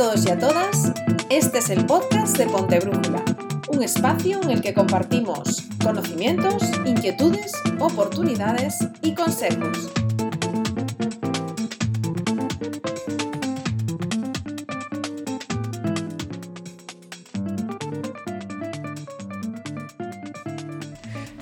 todos 0.00 0.24
y 0.24 0.30
a 0.30 0.38
todas, 0.38 0.94
este 1.28 1.58
es 1.58 1.68
el 1.68 1.84
podcast 1.84 2.38
de 2.38 2.46
Ponte 2.46 2.80
Brújula, 2.80 3.22
un 3.68 3.82
espacio 3.82 4.40
en 4.40 4.50
el 4.50 4.62
que 4.62 4.72
compartimos 4.72 5.68
conocimientos, 5.84 6.62
inquietudes, 6.86 7.52
oportunidades 7.78 8.78
y 9.02 9.14
consejos. 9.14 9.92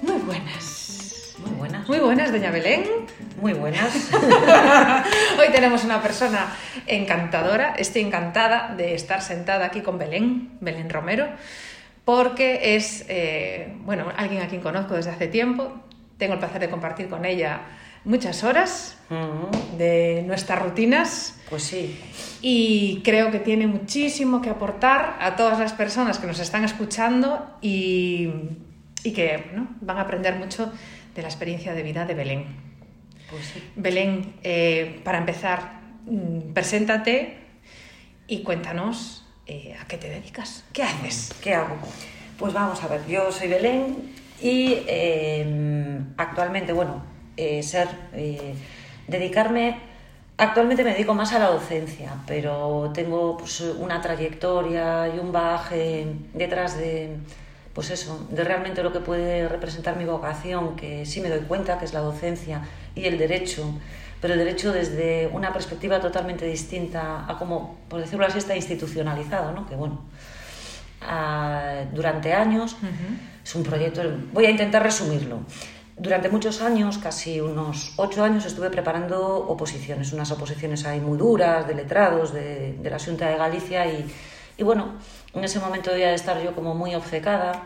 Muy 0.03 0.19
buenas. 0.27 1.35
Muy 1.39 1.55
buenas. 1.59 1.89
Muy 1.89 1.99
buenas, 2.01 2.33
doña 2.33 2.51
Belén. 2.51 3.07
Muy 3.41 3.53
buenas. 3.53 4.11
Hoy 5.49 5.55
tenemos 5.55 5.83
una 5.83 6.03
persona 6.03 6.55
encantadora. 6.87 7.73
Estoy 7.79 8.03
encantada 8.03 8.75
de 8.77 8.95
estar 8.95 9.23
sentada 9.23 9.65
aquí 9.65 9.81
con 9.81 9.97
Belén, 9.97 10.59
Belén 10.61 10.91
Romero, 10.91 11.27
porque 12.05 12.77
es, 12.77 13.07
eh, 13.09 13.73
bueno, 13.79 14.13
alguien 14.15 14.43
a 14.43 14.49
quien 14.49 14.61
conozco 14.61 14.93
desde 14.95 15.09
hace 15.11 15.27
tiempo. 15.27 15.73
Tengo 16.19 16.35
el 16.35 16.39
placer 16.39 16.61
de 16.61 16.69
compartir 16.69 17.09
con 17.09 17.25
ella 17.25 17.63
muchas 18.05 18.45
horas 18.45 18.95
Mm, 19.09 19.79
de 19.79 20.23
nuestras 20.27 20.59
rutinas 20.61 21.41
Pues 21.49 21.63
sí. 21.63 21.99
y 22.43 23.01
creo 23.03 23.31
que 23.31 23.39
tiene 23.39 23.67
muchísimo 23.67 24.43
que 24.43 24.51
aportar 24.51 25.17
a 25.19 25.35
todas 25.35 25.59
las 25.59 25.73
personas 25.73 26.19
que 26.19 26.27
nos 26.27 26.41
están 26.41 26.63
escuchando 26.63 27.57
y, 27.63 28.29
y 29.03 29.13
que 29.15 29.47
¿no? 29.55 29.67
van 29.81 29.97
a 29.97 30.03
aprender 30.03 30.35
mucho 30.35 30.71
de 31.15 31.23
la 31.23 31.29
experiencia 31.29 31.73
de 31.73 31.83
vida 31.83 32.05
de 32.05 32.13
Belén. 32.13 32.68
Pues 33.31 33.47
sí. 33.47 33.63
Belén, 33.77 34.35
eh, 34.43 35.01
para 35.05 35.19
empezar, 35.19 35.81
mm, 36.07 36.53
preséntate 36.53 37.37
y 38.27 38.43
cuéntanos 38.43 39.27
eh, 39.47 39.75
a 39.81 39.87
qué 39.87 39.97
te 39.97 40.09
dedicas, 40.09 40.65
qué 40.73 40.83
haces. 40.83 41.35
¿Qué 41.43 41.55
hago? 41.55 41.77
Pues 42.39 42.53
vamos 42.53 42.83
a 42.83 42.89
ver, 42.89 43.07
yo 43.07 43.33
soy 43.33 43.49
Belén 43.49 44.15
y 44.41 44.83
eh, 44.87 46.01
actualmente, 46.17 46.73
bueno, 46.73 47.03
eh, 47.37 47.63
ser, 47.63 47.89
dedicarme, 49.07 49.79
actualmente 50.37 50.85
me 50.85 50.93
dedico 50.93 51.15
más 51.15 51.33
a 51.33 51.39
la 51.39 51.49
docencia, 51.49 52.13
pero 52.27 52.91
tengo 52.95 53.39
pues, 53.39 53.61
una 53.61 54.01
trayectoria 54.01 55.09
y 55.15 55.19
un 55.19 55.33
bagaje 55.33 56.07
detrás 56.35 56.77
de, 56.77 57.17
pues 57.79 57.91
eso, 57.91 58.27
de 58.29 58.43
realmente 58.43 58.83
lo 58.83 58.93
que 58.93 58.99
puede 58.99 59.47
representar 59.47 59.97
mi 59.97 60.05
vocación, 60.05 60.75
que 60.75 61.07
sí 61.07 61.21
me 61.21 61.29
doy 61.29 61.43
cuenta 61.43 61.79
que 61.79 61.85
es 61.85 61.93
la 61.93 62.01
docencia 62.01 62.63
y 62.97 63.05
el 63.05 63.19
derecho, 63.19 63.73
pero 64.21 64.35
el 64.35 64.41
derecho 64.41 64.73
desde 64.73 65.29
una 65.33 65.53
perspectiva 65.53 66.01
totalmente 66.01 66.45
distinta 66.45 67.25
a 67.31 67.39
como, 67.39 67.79
por 67.89 68.01
decirlo 68.01 68.27
así, 68.27 68.39
está 68.39 68.57
institucionalizado, 68.57 69.53
¿no? 69.53 69.65
Que 69.69 69.77
bueno, 69.77 70.01
ah, 71.03 71.85
durante 71.93 72.33
años 72.33 72.77
es 73.45 73.55
un 73.55 73.63
proyecto, 73.63 74.03
voy 74.33 74.47
a 74.47 74.51
intentar 74.51 74.83
resumirlo. 74.83 75.39
Durante 75.97 76.31
muchos 76.31 76.61
años, 76.61 76.99
casi 76.99 77.41
unos 77.41 77.93
ocho 77.97 78.25
años, 78.25 78.45
estuve 78.45 78.71
preparando 78.71 79.37
oposiciones, 79.47 80.13
unas 80.13 80.33
oposiciones 80.33 80.85
ahí 80.85 80.99
muy 80.99 81.17
duras, 81.17 81.69
de 81.69 81.75
letrados, 81.77 82.35
de, 82.35 82.73
de 82.73 82.91
la 82.91 82.99
Junta 82.99 83.29
de 83.29 83.37
Galicia, 83.37 83.87
y, 83.87 84.05
y 84.57 84.65
bueno, 84.65 84.95
en 85.35 85.45
ese 85.45 85.61
momento 85.61 85.91
debía 85.91 86.09
de 86.09 86.15
estar 86.15 86.43
yo 86.43 86.55
como 86.55 86.75
muy 86.75 86.95
obcecada, 86.95 87.63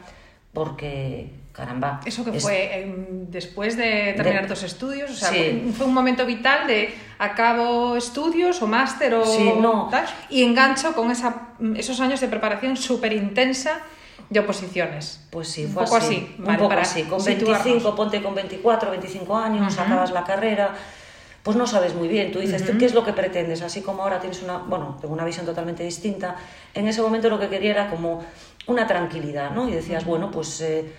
porque, 0.53 1.31
caramba. 1.53 2.01
Eso 2.05 2.25
que 2.25 2.37
es- 2.37 2.43
fue 2.43 2.93
después 3.29 3.77
de 3.77 4.13
terminar 4.17 4.43
De- 4.43 4.49
tus 4.49 4.63
estudios, 4.63 5.11
o 5.11 5.15
sea, 5.15 5.31
Sí. 5.31 5.73
fue 5.77 5.87
un 5.87 5.95
momento 5.95 6.27
vital 6.27 6.67
de 6.67 6.95
acabo 7.19 7.97
estudios 7.97 8.61
o 8.62 8.67
máster 8.67 9.15
o 9.15 9.25
Sí, 9.25 9.53
no. 9.61 9.89
tal, 9.91 10.05
y 10.28 10.43
engancho 10.43 10.93
con 10.95 11.11
esa, 11.11 11.49
esos 11.77 12.01
años 12.01 12.21
de 12.21 12.28
preparación 12.28 12.77
súper 12.77 13.12
intensa 13.12 13.81
de 14.28 14.41
oposiciones. 14.41 15.21
Pues 15.31 15.49
sí, 15.49 15.65
Un 15.67 15.72
fue 15.72 15.84
poco 15.84 15.97
así. 15.97 16.06
así, 16.17 16.34
un 16.39 16.45
vale, 16.45 16.59
poco 16.59 16.69
para 16.71 16.83
así. 16.83 17.03
Con 17.05 17.21
situarnos. 17.21 17.65
25, 17.65 17.95
ponte 17.95 18.22
con 18.22 18.34
24, 18.34 18.91
25 18.91 19.37
años, 19.37 19.72
Ujú. 19.75 19.83
acabas 19.83 20.11
la 20.11 20.25
carrera, 20.25 20.75
pues 21.42 21.56
no 21.56 21.66
sabes 21.66 21.94
muy 21.94 22.08
bien. 22.08 22.30
Tú 22.32 22.38
dices, 22.38 22.62
¿qué 22.78 22.84
es 22.84 22.94
lo 22.94 23.04
que 23.04 23.12
pretendes? 23.12 23.62
Así 23.62 23.82
como 23.82 24.03
ahora 24.03 24.20
tienes 24.20 24.42
una, 24.42 24.58
bueno, 24.58 24.97
tengo 25.00 25.12
una 25.14 25.25
visión 25.25 25.44
totalmente 25.44 25.82
distinta. 25.82 26.36
En 26.75 26.86
ese 26.88 27.03
momento 27.03 27.28
lo 27.28 27.38
que 27.41 27.48
quería 27.48 27.70
era 27.72 27.91
como 27.91 28.22
una 28.66 28.86
tranquilidad, 28.86 29.50
¿no? 29.50 29.69
Y 29.69 29.72
decías, 29.72 30.04
bueno, 30.04 30.30
pues 30.30 30.60
eh, 30.60 30.92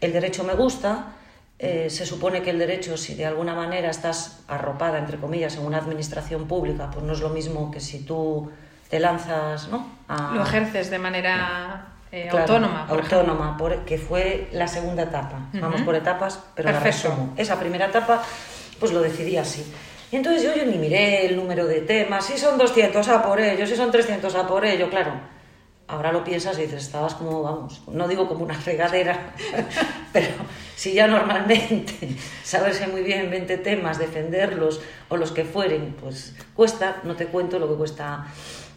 el 0.00 0.12
derecho 0.12 0.42
me 0.44 0.54
gusta. 0.54 1.12
eh, 1.58 1.88
se 1.88 2.04
supone 2.04 2.42
que 2.42 2.50
el 2.50 2.58
derecho, 2.58 2.98
si 2.98 3.14
de 3.14 3.24
alguna 3.24 3.54
manera 3.54 3.88
estás 3.88 4.40
arropada, 4.46 4.98
entre 4.98 5.16
comillas, 5.16 5.56
en 5.56 5.64
una 5.64 5.78
administración 5.78 6.46
pública, 6.46 6.90
pues 6.92 7.02
no 7.06 7.14
es 7.14 7.20
lo 7.20 7.30
mismo 7.30 7.70
que 7.70 7.80
si 7.80 8.00
tú 8.00 8.50
te 8.90 9.00
lanzas, 9.00 9.68
¿no? 9.68 9.86
A- 10.08 10.32
Lo 10.34 10.42
ejerces 10.42 10.90
de 10.90 10.98
manera 10.98 11.94
eh, 12.12 12.26
Claro, 12.30 12.40
autónoma. 12.52 12.86
por 12.86 13.00
autónoma, 13.00 13.56
por- 13.56 13.84
que 13.86 13.96
fue 13.98 14.48
la 14.52 14.68
segunda 14.68 15.04
etapa. 15.04 15.38
Vamos 15.54 15.80
por 15.82 15.94
etapas, 15.94 16.40
pero 16.54 16.70
la 16.70 16.78
Perfecto. 16.80 17.08
resumo. 17.08 17.32
Esa 17.38 17.58
primera 17.58 17.86
etapa, 17.86 18.22
pues 18.78 18.92
lo 18.92 19.00
decidí 19.00 19.36
así. 19.36 19.64
Y 20.10 20.16
entonces 20.16 20.42
yo, 20.42 20.54
yo 20.54 20.64
ni 20.64 20.78
miré 20.78 21.26
el 21.26 21.36
número 21.36 21.66
de 21.66 21.80
temas, 21.80 22.26
si 22.26 22.38
son 22.38 22.58
200 22.58 23.08
a 23.08 23.22
por 23.22 23.40
ello, 23.40 23.66
si 23.66 23.74
son 23.74 23.90
300 23.90 24.34
a 24.34 24.46
por 24.46 24.64
ello, 24.64 24.88
claro. 24.88 25.12
Ahora 25.88 26.12
lo 26.12 26.24
piensas 26.24 26.58
y 26.58 26.62
dices, 26.62 26.82
estabas 26.82 27.14
como, 27.14 27.42
vamos, 27.42 27.82
no 27.86 28.08
digo 28.08 28.28
como 28.28 28.44
una 28.44 28.54
fregadera, 28.54 29.34
pero 30.12 30.34
si 30.74 30.92
ya 30.92 31.06
normalmente 31.06 32.16
saberse 32.44 32.88
muy 32.88 33.02
bien 33.02 33.30
20 33.30 33.58
temas, 33.58 33.98
defenderlos 33.98 34.80
o 35.08 35.16
los 35.16 35.30
que 35.30 35.44
fueren, 35.44 35.96
pues 36.00 36.34
cuesta, 36.54 37.00
no 37.04 37.14
te 37.14 37.26
cuento 37.26 37.58
lo 37.58 37.68
que 37.68 37.74
cuesta, 37.74 38.26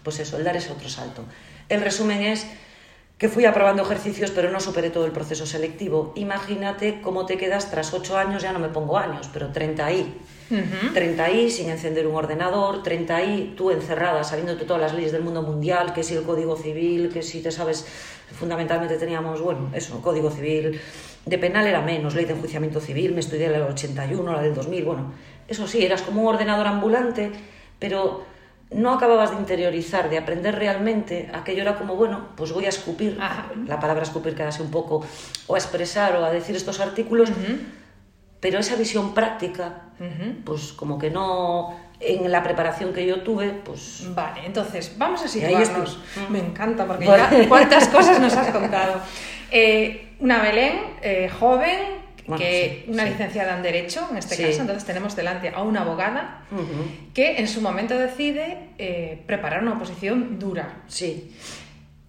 pues 0.03 0.19
eso, 0.19 0.37
el 0.37 0.43
dar 0.43 0.55
ese 0.55 0.71
otro 0.71 0.87
salto. 0.87 1.23
El 1.67 1.81
resumen 1.81 2.21
es 2.21 2.45
que 3.19 3.27
fui 3.27 3.43
aprobando 3.43 3.83
ejercicios, 3.83 4.31
pero 4.31 4.49
no 4.49 4.61
superé 4.61 4.89
todo 4.89 5.05
el 5.05 5.11
proceso 5.11 5.45
selectivo. 5.45 6.13
Imagínate 6.15 7.01
cómo 7.01 7.25
te 7.25 7.35
quedas 7.37 7.69
tras 7.69 7.93
8 7.93 8.17
años, 8.17 8.41
ya 8.41 8.53
no 8.53 8.59
me 8.59 8.69
pongo 8.69 8.97
años, 8.97 9.29
pero 9.33 9.49
30 9.49 9.85
ahí. 9.85 10.17
Ujú. 10.49 10.93
30 10.93 11.25
ahí 11.25 11.51
sin 11.51 11.69
encender 11.69 12.07
un 12.07 12.15
ordenador, 12.15 12.81
30 12.81 13.15
ahí 13.15 13.53
tú 13.57 13.71
encerrada, 13.71 14.23
sabiéndote 14.23 14.63
todas 14.63 14.81
las 14.81 14.93
leyes 14.93 15.11
del 15.11 15.21
mundo 15.21 15.41
mundial, 15.41 15.93
que 15.93 16.01
si 16.01 16.15
el 16.15 16.23
Código 16.23 16.55
Civil, 16.55 17.09
que 17.13 17.21
si 17.21 17.41
te 17.41 17.51
sabes, 17.51 17.85
fundamentalmente 18.31 18.95
teníamos, 18.95 19.41
bueno, 19.41 19.69
eso, 19.73 20.01
Código 20.01 20.31
Civil, 20.31 20.79
de 21.25 21.37
penal 21.37 21.67
era 21.67 21.81
menos, 21.81 22.15
ley 22.15 22.23
de 22.23 22.33
enjuiciamiento 22.33 22.79
civil, 22.79 23.13
me 23.13 23.19
estudié 23.19 23.49
la 23.49 23.59
del 23.59 23.67
81, 23.67 24.31
la 24.31 24.41
del 24.41 24.55
2000, 24.55 24.85
bueno, 24.85 25.11
eso 25.47 25.67
sí, 25.67 25.83
eras 25.83 26.01
como 26.01 26.21
un 26.21 26.27
ordenador 26.29 26.65
ambulante, 26.67 27.31
pero 27.77 28.23
no 28.71 28.93
acababas 28.93 29.31
de 29.31 29.37
interiorizar, 29.37 30.09
de 30.09 30.17
aprender 30.17 30.55
realmente, 30.55 31.29
aquello 31.33 31.61
era 31.63 31.75
como, 31.75 31.95
bueno, 31.95 32.27
pues 32.35 32.51
voy 32.51 32.65
a 32.65 32.69
escupir, 32.69 33.17
Ajá. 33.19 33.47
la 33.65 33.79
palabra 33.79 34.03
escupir 34.03 34.35
queda 34.35 34.49
así 34.49 34.61
un 34.61 34.69
poco, 34.71 35.03
o 35.47 35.55
a 35.55 35.57
expresar 35.57 36.15
o 36.17 36.23
a 36.25 36.29
decir 36.31 36.55
estos 36.55 36.79
artículos, 36.79 37.31
pero 38.39 38.59
esa 38.59 38.75
visión 38.75 39.13
práctica, 39.13 39.81
pues 40.45 40.71
como 40.73 40.99
que 40.99 41.09
no, 41.09 41.75
en 41.99 42.31
la 42.31 42.43
preparación 42.43 42.93
que 42.93 43.05
yo 43.07 43.21
tuve, 43.23 43.49
pues 43.49 44.03
Vale, 44.13 44.45
entonces 44.45 44.93
vamos 44.97 45.23
a 45.23 45.27
situarnos. 45.27 45.99
estoy. 46.13 46.23
Me 46.29 46.39
encanta 46.39 46.85
porque 46.85 47.05
Bueno. 47.05 47.25
ya 47.31 47.49
cuántas 47.49 47.87
cosas 47.89 48.19
nos 48.19 48.33
has 48.35 48.47
contado. 48.51 49.01
Eh, 49.51 50.13
una 50.19 50.41
Belén 50.41 50.79
eh, 51.01 51.27
joven, 51.39 51.79
Bueno, 52.29 52.43
que 52.43 52.83
sí, 52.85 52.91
una 52.91 53.03
sí. 53.03 53.09
licenciada 53.09 53.55
en 53.57 53.63
Derecho, 53.63 54.07
en 54.11 54.17
este 54.17 54.35
Sí. 54.35 54.43
caso, 54.43 54.61
entonces 54.61 54.85
tenemos 54.85 55.15
delante 55.15 55.49
a 55.49 55.61
una 55.63 55.81
abogada 55.81 56.41
que 57.13 57.37
en 57.37 57.47
su 57.47 57.59
momento 57.61 57.97
decide 57.97 58.69
eh, 58.77 59.21
preparar 59.25 59.61
una 59.63 59.73
oposición 59.73 60.39
dura. 60.39 60.83
sí, 60.87 61.35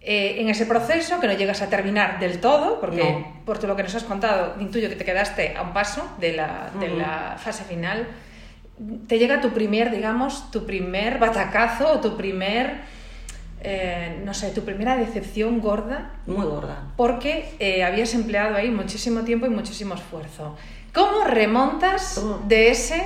Eh, 0.03 0.41
en 0.41 0.48
ese 0.48 0.64
proceso, 0.64 1.20
que 1.20 1.26
no 1.26 1.34
llegas 1.34 1.60
a 1.60 1.69
terminar 1.69 2.19
del 2.20 2.41
todo, 2.41 2.80
porque 2.80 3.03
No. 3.04 3.42
por 3.44 3.59
todo 3.59 3.66
lo 3.68 3.77
que 3.77 3.83
nos 3.83 3.94
has 3.94 4.04
contado, 4.04 4.54
intuyo 4.59 4.89
que 4.89 4.97
te 4.97 5.04
quedaste 5.04 5.54
a 5.54 5.60
un 5.60 5.74
paso 5.74 6.03
de 6.18 6.33
la, 6.33 6.71
de 6.80 6.89
la 6.89 7.36
fase 7.39 7.65
final, 7.65 8.06
te 9.06 9.18
llega 9.18 9.42
tu 9.42 9.50
primer, 9.50 9.91
digamos, 9.91 10.50
tu 10.50 10.65
primer 10.65 11.18
batacazo 11.18 11.92
o 11.92 12.00
tu 12.00 12.16
primer, 12.16 12.80
eh, 13.62 14.22
no 14.24 14.33
sé, 14.34 14.51
tu 14.51 14.62
primera 14.62 14.97
decepción 14.97 15.60
gorda, 15.60 16.12
muy 16.27 16.47
gorda. 16.47 16.84
porque 16.97 17.54
eh, 17.59 17.84
habías 17.84 18.15
empleado 18.15 18.57
ahí 18.57 18.71
muchísimo 18.71 19.22
tiempo 19.22 19.47
y 19.47 19.51
muchísimo 19.51 19.95
esfuerzo. 19.95 20.57
¿Cómo 20.95 21.24
remontas 21.24 22.15
¿Cómo? 22.21 22.42
de 22.48 22.71
ese 22.71 23.03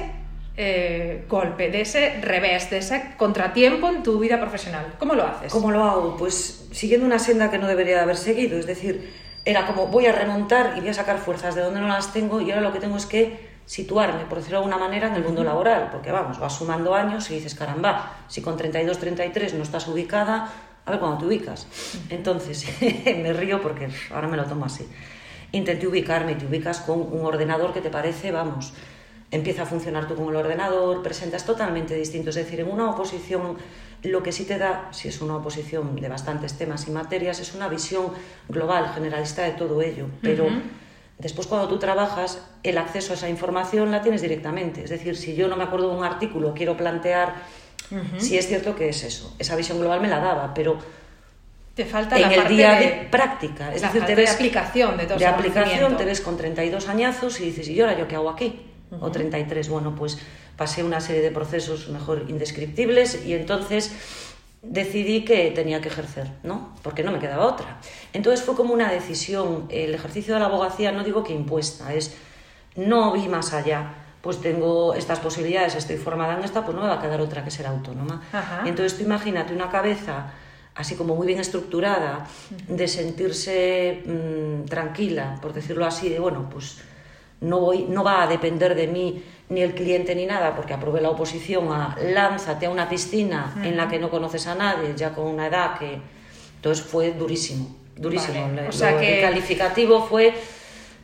eh, 0.56 1.25
golpe, 1.29 1.71
de 1.71 1.81
ese 1.81 2.21
revés, 2.21 2.71
de 2.71 2.79
ese 2.79 3.03
contratiempo 3.17 3.89
en 3.89 4.03
tu 4.03 4.19
vida 4.21 4.39
profesional? 4.41 4.95
¿Cómo 4.99 5.15
lo 5.15 5.27
haces? 5.27 5.53
¿Cómo 5.53 5.71
lo 5.71 5.83
hago? 5.83 6.17
Pues 6.17 6.69
siguiendo 6.71 7.05
una 7.05 7.19
senda 7.19 7.50
que 7.50 7.59
no 7.59 7.67
debería 7.67 7.97
de 7.97 8.00
haber 8.03 8.17
seguido, 8.17 8.59
es 8.59 8.67
decir, 8.67 9.12
era 9.44 9.67
como 9.67 9.87
voy 9.88 10.06
a 10.06 10.12
remontar 10.12 10.75
y 10.76 10.81
voy 10.81 10.88
a 10.88 10.94
sacar 10.94 11.19
fuerzas 11.19 11.55
de 11.55 11.62
donde 11.62 11.81
no 11.81 11.88
las 11.88 12.12
tengo 12.12 12.41
y 12.41 12.50
ahora 12.50 12.62
lo 12.62 12.73
que 12.73 12.81
tengo 12.81 12.96
es 12.96 13.06
que 13.06 13.55
situarme, 13.67 14.25
por 14.25 14.38
decirlo 14.38 14.58
de 14.58 14.64
alguna 14.64 14.79
manera, 14.79 15.08
en 15.08 15.14
el 15.14 15.25
mundo 15.25 15.43
laboral, 15.43 15.88
porque 15.91 16.12
vamos, 16.12 16.38
vas 16.38 16.55
sumando 16.55 16.94
años 16.94 17.31
y 17.31 17.35
dices, 17.35 17.55
caramba, 17.55 18.12
si 18.29 18.43
con 18.43 18.56
32, 18.56 18.99
33 18.99 19.55
no 19.55 19.62
estás 19.62 19.88
ubicada, 19.88 20.50
a 20.85 20.91
ver 20.91 21.00
cuándo 21.00 21.19
te 21.19 21.26
ubicas. 21.26 21.67
Entonces, 22.11 22.67
me 23.06 23.32
río 23.32 23.62
porque 23.62 23.88
ahora 24.12 24.29
me 24.29 24.37
lo 24.37 24.44
tomo 24.44 24.67
así. 24.67 24.87
Intenté 25.52 25.87
ubicarme 25.87 26.32
y 26.32 26.35
te 26.35 26.47
ubicas 26.47 26.81
con 26.81 27.00
un 27.00 27.25
ordenador 27.25 27.73
que 27.73 27.81
te 27.81 27.88
parece, 27.88 28.32
vamos, 28.32 28.75
empieza 29.35 29.63
a 29.63 29.67
funcionar 29.67 30.07
tú 30.07 30.15
con 30.15 30.29
el 30.29 30.37
ordenador, 30.37 31.03
presentas 31.03 31.45
totalmente 31.45 31.95
distinto. 31.95 32.31
Es 32.31 32.37
decir, 32.37 32.61
en 32.61 32.71
una 32.71 32.89
oposición 32.91 33.57
lo 34.03 34.23
que 34.23 34.33
sí 34.33 34.45
te 34.45 34.59
da, 34.59 34.89
si 34.93 35.09
es 35.09 35.21
una 35.21 35.37
oposición 35.37 35.97
de 35.97 36.09
bastantes 36.09 36.55
temas 36.55 36.87
y 36.87 36.91
materias, 36.91 37.41
es 37.41 37.55
una 37.55 37.69
visión 37.69 38.13
global, 38.49 38.93
generalista 38.95 39.43
de 39.43 39.53
todo 39.53 39.83
ello. 39.83 40.07
Pero 40.23 40.47
después 41.19 41.47
cuando 41.49 41.69
tú 41.69 41.79
trabajas, 41.79 42.47
el 42.63 42.79
acceso 42.79 43.13
a 43.13 43.17
esa 43.17 43.29
información 43.29 43.91
la 43.91 44.03
tienes 44.03 44.23
directamente. 44.23 44.85
Es 44.85 44.91
decir, 44.91 45.17
si 45.17 45.35
yo 45.35 45.49
no 45.49 45.57
me 45.57 45.65
acuerdo 45.65 45.91
de 45.91 45.97
un 45.97 46.05
artículo, 46.05 46.55
quiero 46.55 46.77
plantear, 46.77 47.35
si 48.19 48.39
es 48.39 48.47
cierto 48.47 48.77
que 48.77 48.91
es 48.91 49.03
eso. 49.03 49.35
Esa 49.39 49.57
visión 49.57 49.81
global 49.81 50.01
me 50.01 50.09
la 50.09 50.21
daba, 50.21 50.55
pero 50.55 50.79
te 51.75 51.85
falta 51.87 52.17
en 52.17 52.23
la 52.23 52.29
el 52.29 52.37
parte 52.37 52.53
día 52.55 52.75
de, 52.75 52.87
de, 52.87 52.93
práctica. 53.11 53.75
Es 53.75 53.83
la 53.83 53.89
decir, 53.89 54.05
te 54.05 54.15
ves 54.15 54.31
de 54.31 54.35
aplicación 54.35 54.97
de 54.97 55.07
todo 55.07 55.19
de 55.19 55.27
aplicación, 55.27 55.97
te 55.97 56.05
ves 56.05 56.21
con 56.21 56.37
32 56.37 56.89
añazos 56.89 57.41
y 57.41 57.47
dices, 57.47 57.69
¿y 57.69 57.81
ahora 57.81 57.99
yo 57.99 58.07
qué 58.07 58.15
hago 58.15 58.31
aquí? 58.31 58.74
O 59.01 59.11
33, 59.11 59.69
bueno, 59.69 59.95
pues 59.95 60.19
pasé 60.57 60.85
una 60.85 61.01
serie 61.01 61.23
de 61.23 61.31
procesos 61.31 61.89
mejor 61.89 62.27
indescriptibles 62.29 63.25
y 63.27 63.35
entonces 63.35 63.93
decidí 64.63 65.25
que 65.25 65.51
tenía 65.51 65.81
que 65.81 65.89
ejercer, 65.89 66.31
¿no? 66.43 66.75
Porque 66.83 67.03
no 67.03 67.13
me 67.13 67.19
quedaba 67.19 67.47
otra. 67.47 67.81
Entonces 68.13 68.45
fue 68.45 68.55
como 68.55 68.73
una 68.73 68.91
decisión, 68.91 69.67
el 69.69 69.95
ejercicio 69.95 70.35
de 70.35 70.41
la 70.41 70.47
abogacía 70.47 70.93
no 70.93 71.05
digo 71.05 71.25
que 71.25 71.33
impuesta, 71.33 71.93
es 71.93 72.15
no 72.77 73.13
vi 73.13 73.29
más 73.29 73.53
allá, 73.53 73.95
pues 74.23 74.41
tengo 74.41 74.95
estas 74.95 75.19
posibilidades, 75.21 75.75
estoy 75.75 75.97
formada 75.97 76.39
en 76.39 76.45
esta, 76.45 76.65
pues 76.65 76.75
no 76.75 76.83
me 76.83 76.89
va 76.89 76.95
a 76.95 77.03
quedar 77.03 77.21
otra 77.21 77.45
que 77.45 77.51
ser 77.51 77.67
autónoma. 77.67 78.23
Ajá. 78.33 78.63
Entonces 78.67 78.97
tú 78.97 79.05
imagínate 79.05 79.53
una 79.53 79.71
cabeza 79.71 80.33
así 80.75 80.97
como 80.97 81.15
muy 81.15 81.27
bien 81.27 81.39
estructurada, 81.39 82.27
de 82.69 82.89
sentirse 82.89 84.03
mm, 84.05 84.65
tranquila, 84.67 85.39
por 85.41 85.53
decirlo 85.53 85.87
así, 85.87 86.09
de 86.09 86.19
bueno, 86.19 86.49
pues 86.51 86.79
no, 87.44 87.61
voy, 87.61 87.87
no 87.88 88.02
va 88.05 88.23
a 88.23 88.26
depender 88.26 88.75
de 88.75 88.87
mí 88.87 89.23
ni 89.50 89.61
el 89.61 89.75
cliente 89.75 90.14
ni 90.14 90.26
nada, 90.26 90.56
porque 90.56 90.73
aprobé 90.75 91.00
la 91.00 91.11
oposición 91.11 91.70
a 91.73 91.96
lánzate 92.02 92.67
a 92.67 92.70
una 92.70 92.88
piscina 92.88 93.55
en 93.62 93.76
la 93.76 93.88
que 93.88 93.99
no 93.99 94.11
conoces 94.11 94.46
a 94.46 94.55
nadie, 94.55 94.94
ya 94.96 95.14
con 95.14 95.26
una 95.26 95.46
edad 95.46 95.79
que... 95.79 95.99
Entonces 96.56 96.85
fue 96.85 97.12
durísimo, 97.12 97.76
durísimo. 97.96 98.41
Vale, 98.41 98.62
Le- 98.62 98.69
o 98.69 98.73
sea 98.73 98.93
lo- 98.93 99.00
que- 99.00 99.17
El 99.20 99.29
calificativo 99.29 100.06
fue 100.06 100.32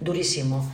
durísimo. 0.01 0.71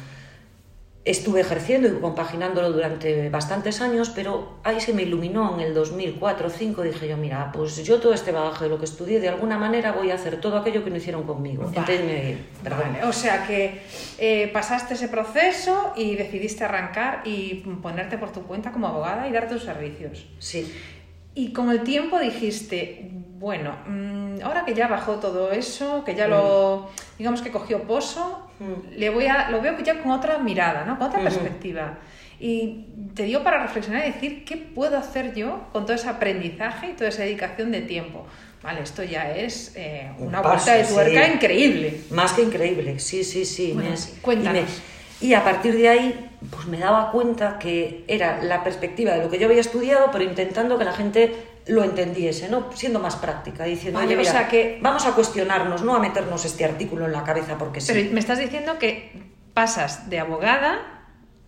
Estuve 1.06 1.40
ejerciendo 1.40 1.86
y 1.86 1.92
compaginándolo 1.92 2.72
durante 2.72 3.30
bastantes 3.30 3.80
años, 3.80 4.10
pero 4.10 4.58
ahí 4.64 4.80
se 4.80 4.92
me 4.92 5.02
iluminó 5.02 5.54
en 5.54 5.60
el 5.60 5.72
2004 5.72 6.48
2005 6.48 6.82
dije 6.82 7.08
yo, 7.08 7.16
mira, 7.16 7.50
pues 7.52 7.82
yo 7.84 8.00
todo 8.00 8.12
este 8.12 8.32
bagaje 8.32 8.64
de 8.64 8.70
lo 8.70 8.78
que 8.78 8.84
estudié, 8.84 9.20
de 9.20 9.28
alguna 9.28 9.56
manera 9.56 9.92
voy 9.92 10.10
a 10.10 10.14
hacer 10.14 10.40
todo 10.40 10.58
aquello 10.58 10.84
que 10.84 10.90
no 10.90 10.96
hicieron 10.96 11.22
conmigo. 11.22 11.64
Vale, 11.64 11.78
Entonces. 11.78 12.38
Vale, 12.64 13.04
o 13.04 13.12
sea 13.12 13.46
que 13.46 13.82
eh, 14.18 14.50
pasaste 14.52 14.94
ese 14.94 15.08
proceso 15.08 15.92
y 15.96 16.16
decidiste 16.16 16.64
arrancar 16.64 17.22
y 17.24 17.62
ponerte 17.82 18.18
por 18.18 18.32
tu 18.32 18.42
cuenta 18.42 18.72
como 18.72 18.88
abogada 18.88 19.28
y 19.28 19.32
dar 19.32 19.48
tus 19.48 19.62
servicios. 19.62 20.26
Sí, 20.38 20.72
Y 21.34 21.52
con 21.52 21.70
el 21.70 21.82
tiempo 21.82 22.18
dijiste, 22.18 23.10
bueno, 23.38 23.76
mm, 23.86 24.38
ahora 24.42 24.64
que 24.64 24.74
ya 24.74 24.86
bajó 24.88 25.14
todo 25.16 25.50
eso, 25.52 26.04
que 26.04 26.14
ya 26.14 26.26
lo, 26.28 26.88
digamos 27.18 27.42
que 27.42 27.50
cogió 27.50 27.82
poso, 27.82 28.42
Mm. 28.58 28.96
le 28.96 29.10
voy 29.10 29.26
a, 29.26 29.50
lo 29.50 29.60
veo 29.60 29.78
ya 29.80 30.00
con 30.02 30.12
otra 30.12 30.38
mirada, 30.38 30.84
¿no? 30.86 30.96
Con 30.98 31.08
otra 31.08 31.20
perspectiva. 31.20 31.98
Y 32.40 32.86
te 33.14 33.24
dio 33.24 33.42
para 33.42 33.62
reflexionar 33.62 34.06
y 34.08 34.12
decir, 34.12 34.44
¿qué 34.46 34.56
puedo 34.56 34.96
hacer 34.96 35.34
yo 35.34 35.64
con 35.72 35.84
todo 35.84 35.94
ese 35.94 36.08
aprendizaje 36.08 36.90
y 36.90 36.92
toda 36.94 37.08
esa 37.10 37.22
dedicación 37.22 37.70
de 37.72 37.82
tiempo? 37.82 38.26
Vale, 38.62 38.80
esto 38.82 39.02
ya 39.04 39.30
es 39.30 39.72
eh, 39.76 40.10
Un 40.18 40.28
una 40.28 40.40
paso, 40.42 40.54
vuelta 40.54 40.74
de 40.74 40.84
tuerca 40.84 41.26
sí. 41.26 41.32
increíble. 41.34 42.00
más 42.10 42.32
que 42.32 42.42
increíble, 42.42 42.98
sí, 42.98 43.22
sí, 43.24 43.44
sí. 43.44 43.72
Bueno, 43.74 43.90
me- 43.90 43.96
sí, 43.98 44.18
cuéntanos. 44.22 44.62
Y, 45.20 45.24
me- 45.24 45.28
y 45.30 45.34
a 45.34 45.44
partir 45.44 45.74
de 45.76 45.88
ahí, 45.90 46.30
pues 46.50 46.66
me 46.66 46.78
daba 46.78 47.10
cuenta 47.12 47.58
que 47.58 48.04
era 48.08 48.42
la 48.42 48.64
perspectiva 48.64 49.12
de 49.12 49.22
lo 49.22 49.30
que 49.30 49.38
yo 49.38 49.46
había 49.48 49.60
estudiado, 49.60 50.08
pero 50.10 50.24
intentando 50.24 50.78
que 50.78 50.84
la 50.84 50.92
gente 50.92 51.34
lo 51.68 51.82
entendiese, 51.82 52.48
¿no? 52.48 52.66
Siendo 52.74 53.00
más 53.00 53.16
práctica, 53.16 53.64
diciendo, 53.64 53.98
Vale, 53.98 54.08
"Oye, 54.08 54.16
o 54.16 54.18
mira, 54.20 54.30
sea 54.32 54.48
que- 54.48 54.78
vamos 54.82 55.04
a 55.06 55.12
cuestionarnos, 55.12 55.82
no 55.82 55.94
a 55.96 55.98
meternos 55.98 56.44
este 56.44 56.64
artículo 56.64 57.06
en 57.06 57.12
la 57.12 57.24
cabeza 57.24 57.58
porque 57.58 57.80
sí. 57.80 57.92
Pero 57.92 58.12
me 58.12 58.20
estás 58.20 58.38
diciendo 58.38 58.78
que 58.78 59.22
pasas 59.54 60.08
de 60.08 60.20
abogada 60.20 60.78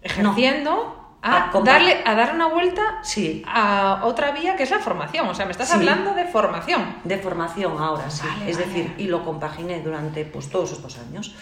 ejerciendo 0.03 0.95
A 1.21 1.49
a, 1.49 1.53
compa- 1.53 1.65
darle, 1.65 1.97
a 2.05 2.15
dar 2.15 2.35
una 2.35 2.47
vuelta 2.49 2.99
Sí. 3.03 3.43
a 3.47 4.03
otra 4.05 4.31
vía 4.31 4.55
que 4.57 4.63
es 4.63 4.71
la 4.71 4.79
formación. 4.79 5.27
O 5.29 5.35
sea, 5.35 5.47
me 5.47 5.53
estás 5.53 5.69
Sí. 5.69 5.75
hablando 5.75 6.15
de 6.15 6.25
formación. 6.27 6.97
de 7.05 7.19
formación 7.19 7.77
ahora, 7.79 8.09
sí. 8.11 8.23
Vale, 8.27 8.51
es 8.51 8.57
vale. 8.59 8.69
decir, 8.69 8.95
y 8.99 9.05
lo 9.09 9.25
compaginé 9.25 9.81
durante 9.81 10.25
pues, 10.25 10.49
todos 10.49 10.73
estos 10.73 10.97
años. 10.99 11.35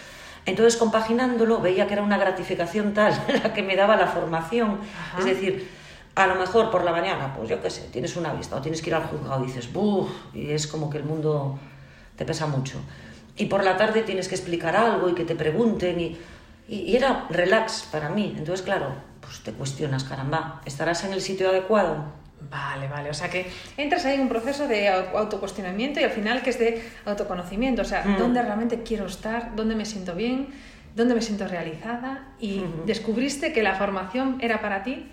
Entonces, 0.45 0.77
compaginándolo, 0.77 1.59
veía 1.59 1.87
que 1.87 1.93
era 1.93 2.01
una 2.01 2.17
gratificación 2.17 2.93
tal 2.93 3.13
la 3.43 3.53
que 3.53 3.61
me 3.61 3.75
daba 3.75 3.95
la 3.97 4.07
formación. 4.07 4.79
Ajá. 5.11 5.19
Es 5.19 5.25
decir, 5.25 5.69
a 6.17 6.27
lo 6.27 6.35
mejor 6.35 6.69
por 6.71 6.83
la 6.83 6.91
mañana, 6.91 7.33
pues 7.35 7.49
yo 7.49 7.61
qué 7.61 7.69
sé, 7.69 7.87
tienes 7.91 8.15
una 8.17 8.33
vista 8.33 8.55
o 8.55 8.61
tienes 8.61 8.81
que 8.81 8.89
ir 8.89 8.95
al 8.95 9.03
juzgado 9.03 9.43
y 9.43 9.47
dices, 9.47 9.71
¡buf! 9.71 10.09
Y 10.33 10.51
es 10.51 10.67
como 10.67 10.89
que 10.89 10.97
el 10.97 11.03
mundo 11.03 11.57
te 12.15 12.25
pesa 12.25 12.47
mucho. 12.47 12.79
Y 13.35 13.45
por 13.45 13.63
la 13.63 13.77
tarde 13.77 14.01
tienes 14.03 14.27
que 14.27 14.35
explicar 14.35 14.75
algo 14.75 15.07
y 15.09 15.13
que 15.13 15.23
te 15.23 15.35
pregunten 15.35 15.99
y, 15.99 16.17
y, 16.67 16.75
y 16.79 16.95
era 16.95 17.27
relax 17.29 17.87
para 17.91 18.09
mí. 18.09 18.33
Entonces, 18.37 18.63
claro, 18.65 18.87
pues 19.21 19.41
te 19.41 19.51
cuestionas, 19.53 20.03
caramba, 20.03 20.61
¿estarás 20.65 21.03
en 21.03 21.13
el 21.13 21.21
sitio 21.21 21.49
adecuado? 21.49 22.05
Vale, 22.49 22.87
vale. 22.87 23.09
O 23.09 23.13
sea 23.13 23.29
que 23.29 23.49
entras 23.77 24.05
ahí 24.05 24.15
en 24.15 24.21
un 24.21 24.29
proceso 24.29 24.67
de 24.67 24.89
au- 24.89 25.15
autocuestionamiento 25.15 25.99
y 25.99 26.03
al 26.03 26.11
final 26.11 26.41
que 26.41 26.49
es 26.51 26.59
de 26.59 26.83
autoconocimiento. 27.05 27.81
O 27.81 27.85
sea, 27.85 28.03
Mm. 28.05 28.17
¿dónde 28.17 28.41
realmente 28.41 28.83
quiero 28.83 29.05
estar? 29.05 29.55
¿Dónde 29.55 29.75
me 29.75 29.85
siento 29.85 30.15
bien? 30.15 30.49
¿Dónde 30.95 31.13
me 31.13 31.21
siento 31.21 31.47
realizada? 31.47 32.29
Y 32.39 32.63
descubriste 32.87 33.53
que 33.53 33.61
la 33.61 33.75
formación 33.75 34.37
era 34.41 34.61
para 34.61 34.81
ti, 34.83 35.11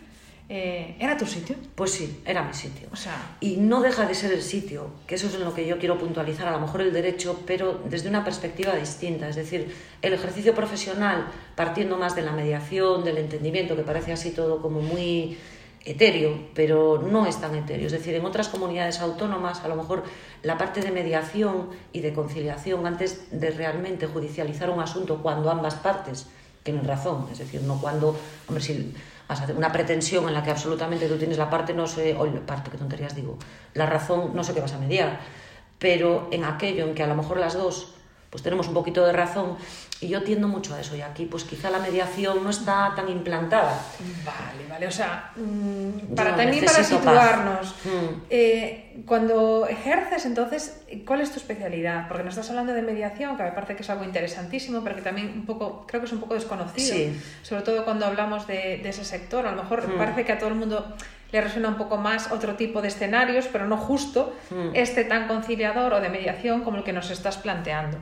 eh, 0.49 0.96
era 0.99 1.17
tu 1.17 1.26
sitio. 1.26 1.56
Pues 1.75 1.93
sí, 1.93 2.20
era 2.25 2.43
mi 2.43 2.52
sitio. 2.52 2.88
O 2.93 2.96
sea, 2.96 3.37
Y 3.41 3.56
no 3.56 3.81
deja 3.81 4.06
de 4.06 4.14
ser 4.14 4.32
el 4.32 4.43
sitio, 4.43 4.91
que 5.06 5.14
eso 5.14 5.29
es 5.29 5.35
en 5.35 5.44
lo 5.44 5.55
que 5.55 5.67
yo 5.67 5.79
quiero 5.79 5.99
puntualizar, 5.99 6.46
a 6.46 6.52
lo 6.52 6.61
mejor 6.61 6.82
el 6.82 6.93
derecho, 6.93 7.41
pero 7.46 7.81
desde 7.85 8.08
una 8.08 8.25
perspectiva 8.25 8.75
distinta. 8.75 9.29
Es 9.29 9.37
decir, 9.37 9.75
el 10.02 10.12
ejercicio 10.12 10.55
profesional, 10.55 11.26
partiendo 11.56 11.96
más 11.96 12.14
de 12.14 12.23
la 12.23 12.32
mediación, 12.32 13.05
del 13.05 13.19
entendimiento, 13.19 13.75
que 13.75 13.82
parece 13.82 14.12
así 14.12 14.32
todo 14.32 14.61
como 14.61 14.81
muy 14.81 15.38
etéreo, 15.87 16.49
pero 16.55 17.02
no 17.02 17.26
es 17.26 17.41
tan 17.41 17.55
etéreo. 17.55 17.87
Es 17.87 17.93
decir, 17.93 18.14
en 18.14 18.25
otras 18.25 18.49
comunidades 18.49 19.00
autónomas, 19.00 19.62
a 19.64 19.69
lo 19.69 19.76
mejor 19.76 20.05
la 20.43 20.58
parte 20.58 20.81
de 20.81 20.91
mediación 20.91 21.70
y 21.93 22.00
de 22.00 22.12
conciliación, 22.12 22.87
antes 22.87 23.29
de 23.31 23.50
realmente 23.50 24.06
judicializar 24.06 24.70
un 24.70 24.81
asunto 24.81 25.23
cuando 25.23 25.51
ambas 25.51 25.74
partes 25.77 26.27
tienen 26.63 26.86
razón, 26.86 27.27
es 27.31 27.39
decir, 27.39 27.60
no 27.63 27.79
cuando, 27.79 28.17
hombre, 28.48 28.65
si 28.65 28.94
una 29.56 29.72
pretensión 29.72 30.28
en 30.28 30.34
la 30.34 30.43
que 30.43 30.50
absolutamente 30.50 31.08
tú 31.08 31.16
tienes 31.16 31.38
la 31.38 31.48
parte, 31.48 31.72
no 31.72 31.86
sé, 31.86 32.14
o 32.14 32.31
parte, 32.46 32.70
qué 32.70 32.78
tonterías 32.78 33.14
digo, 33.14 33.38
la 33.72 33.86
razón, 33.86 34.32
no 34.34 34.44
sé 34.44 34.52
qué 34.54 34.60
vas 34.60 34.74
a 34.74 34.78
mediar, 34.78 35.20
pero 35.78 36.28
en 36.31 36.44
aquello 36.44 36.84
en 36.84 36.94
que 36.94 37.02
a 37.02 37.06
lo 37.06 37.14
mejor 37.14 37.38
las 37.38 37.54
dos 37.54 37.94
pues 38.34 38.43
tenemos 38.43 38.66
un 38.66 38.74
poquito 38.74 39.06
de 39.06 39.12
razón 39.12 39.56
y 40.05 40.08
yo 40.08 40.23
tiendo 40.23 40.46
mucho 40.49 40.75
a 40.75 40.81
eso 40.81 40.94
y 40.96 41.01
aquí 41.03 41.25
pues 41.27 41.44
quizá 41.44 41.70
la 41.70 41.79
mediación 41.79 42.44
no 42.44 42.51
está 42.51 42.93
tan 42.94 43.08
implantada. 43.08 43.81
Vale, 44.25 44.67
vale. 44.69 44.87
O 44.87 44.91
sea, 44.91 45.31
mm, 45.37 45.99
Yo 46.11 46.15
para 46.15 46.37
también 46.37 46.65
para 46.65 46.84
situarnos, 46.84 47.75
Mm. 47.84 48.20
eh, 48.31 49.03
cuando 49.06 49.67
ejerces, 49.67 50.25
entonces, 50.27 50.82
¿cuál 51.06 51.20
es 51.20 51.31
tu 51.31 51.39
especialidad? 51.39 52.06
Porque 52.08 52.23
nos 52.23 52.34
estás 52.34 52.51
hablando 52.51 52.73
de 52.73 52.82
mediación, 52.82 53.37
que 53.37 53.43
me 53.43 53.53
parece 53.53 53.75
que 53.77 53.82
es 53.82 53.91
algo 53.91 54.05
interesantísimo, 54.05 54.82
pero 54.84 54.96
que 54.96 55.03
también 55.03 55.29
un 55.34 55.46
poco, 55.46 55.84
creo 55.89 56.01
que 56.01 56.06
es 56.06 56.13
un 56.13 56.20
poco 56.20 56.34
desconocido. 56.34 56.94
Sí. 56.94 57.20
Sobre 57.43 57.63
todo 57.63 57.84
cuando 57.84 58.06
hablamos 58.06 58.46
de, 58.46 58.79
de 58.82 58.89
ese 58.89 59.05
sector. 59.05 59.46
A 59.46 59.51
lo 59.53 59.63
mejor 59.63 59.89
Mm. 59.89 59.99
parece 59.99 60.25
que 60.25 60.32
a 60.32 60.39
todo 60.39 60.49
el 60.51 60.55
mundo 60.56 60.94
le 61.32 61.41
resuena 61.41 61.69
un 61.69 61.75
poco 61.77 61.96
más 61.96 62.31
otro 62.31 62.55
tipo 62.55 62.81
de 62.81 62.89
escenarios, 62.89 63.49
pero 63.51 63.67
no 63.67 63.77
justo 63.77 64.34
Mm. 64.51 64.70
este 64.75 65.03
tan 65.05 65.27
conciliador 65.27 65.93
o 65.94 66.01
de 66.01 66.08
mediación 66.08 66.63
como 66.63 66.77
el 66.79 66.84
que 66.84 66.93
nos 66.93 67.11
estás 67.11 67.37
planteando. 67.39 67.99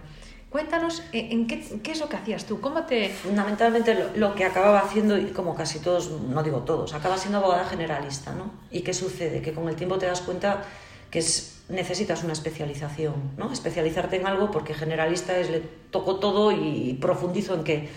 Cuéntanos, 0.52 1.02
eh, 1.14 1.28
¿en 1.30 1.46
qué, 1.46 1.64
qué 1.82 1.92
es 1.92 2.00
lo 2.00 2.10
que 2.10 2.16
hacías 2.16 2.44
tú? 2.44 2.60
¿Cómo 2.60 2.82
te...? 2.82 3.08
Fundamentalmente 3.08 3.94
lo, 3.94 4.14
lo 4.14 4.34
que 4.34 4.44
acababa 4.44 4.80
haciendo, 4.80 5.16
y 5.16 5.28
como 5.28 5.54
casi 5.54 5.78
todos, 5.78 6.10
no 6.10 6.42
digo 6.42 6.58
todos, 6.58 6.92
acaba 6.92 7.16
siendo 7.16 7.38
abogada 7.38 7.64
generalista, 7.64 8.34
¿no? 8.34 8.50
¿Y 8.70 8.82
qué 8.82 8.92
sucede? 8.92 9.40
Que 9.40 9.54
con 9.54 9.66
el 9.70 9.76
tiempo 9.76 9.96
te 9.96 10.04
das 10.04 10.20
cuenta 10.20 10.62
que 11.10 11.20
es, 11.20 11.62
necesitas 11.70 12.22
una 12.22 12.34
especialización, 12.34 13.14
¿no? 13.38 13.50
Especializarte 13.50 14.16
en 14.16 14.26
algo 14.26 14.50
porque 14.50 14.74
generalista 14.74 15.38
es 15.38 15.48
le 15.48 15.60
toco 15.90 16.16
todo 16.16 16.52
y 16.52 16.98
profundizo 17.00 17.54
en 17.54 17.64
qué. 17.64 17.88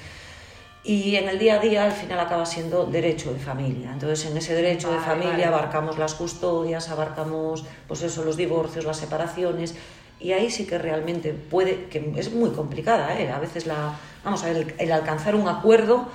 Y 0.83 1.15
en 1.15 1.27
el 1.27 1.39
día 1.39 1.55
a 1.55 1.59
día 1.59 1.83
al 1.83 1.91
final 1.91 2.19
acaba 2.19 2.45
siendo 2.45 2.85
derecho 2.85 3.33
de 3.33 3.39
familia. 3.39 3.91
Entonces 3.91 4.29
en 4.29 4.37
ese 4.37 4.53
derecho 4.53 4.91
de 4.91 4.99
familia 4.99 5.31
vale. 5.31 5.45
abarcamos 5.45 5.97
las 5.97 6.13
custodias, 6.13 6.89
abarcamos 6.89 7.65
pues 7.87 8.01
eso, 8.03 8.23
los 8.23 8.37
divorcios, 8.37 8.85
las 8.85 8.97
separaciones. 8.97 9.75
Y 10.25 10.33
ahí 10.33 10.49
sí 10.49 10.65
que 10.65 10.79
realmente 10.79 11.33
puede, 11.33 11.85
que 11.85 12.13
es 12.17 12.33
muy 12.33 12.49
complicada, 12.49 13.19
¿eh? 13.21 13.29
a 13.29 13.37
veces 13.37 13.67
la, 13.67 13.93
vamos 14.23 14.43
a 14.43 14.47
ver, 14.47 14.57
el, 14.57 14.73
el 14.79 14.91
alcanzar 14.91 15.35
un 15.35 15.47
acuerdo 15.47 16.07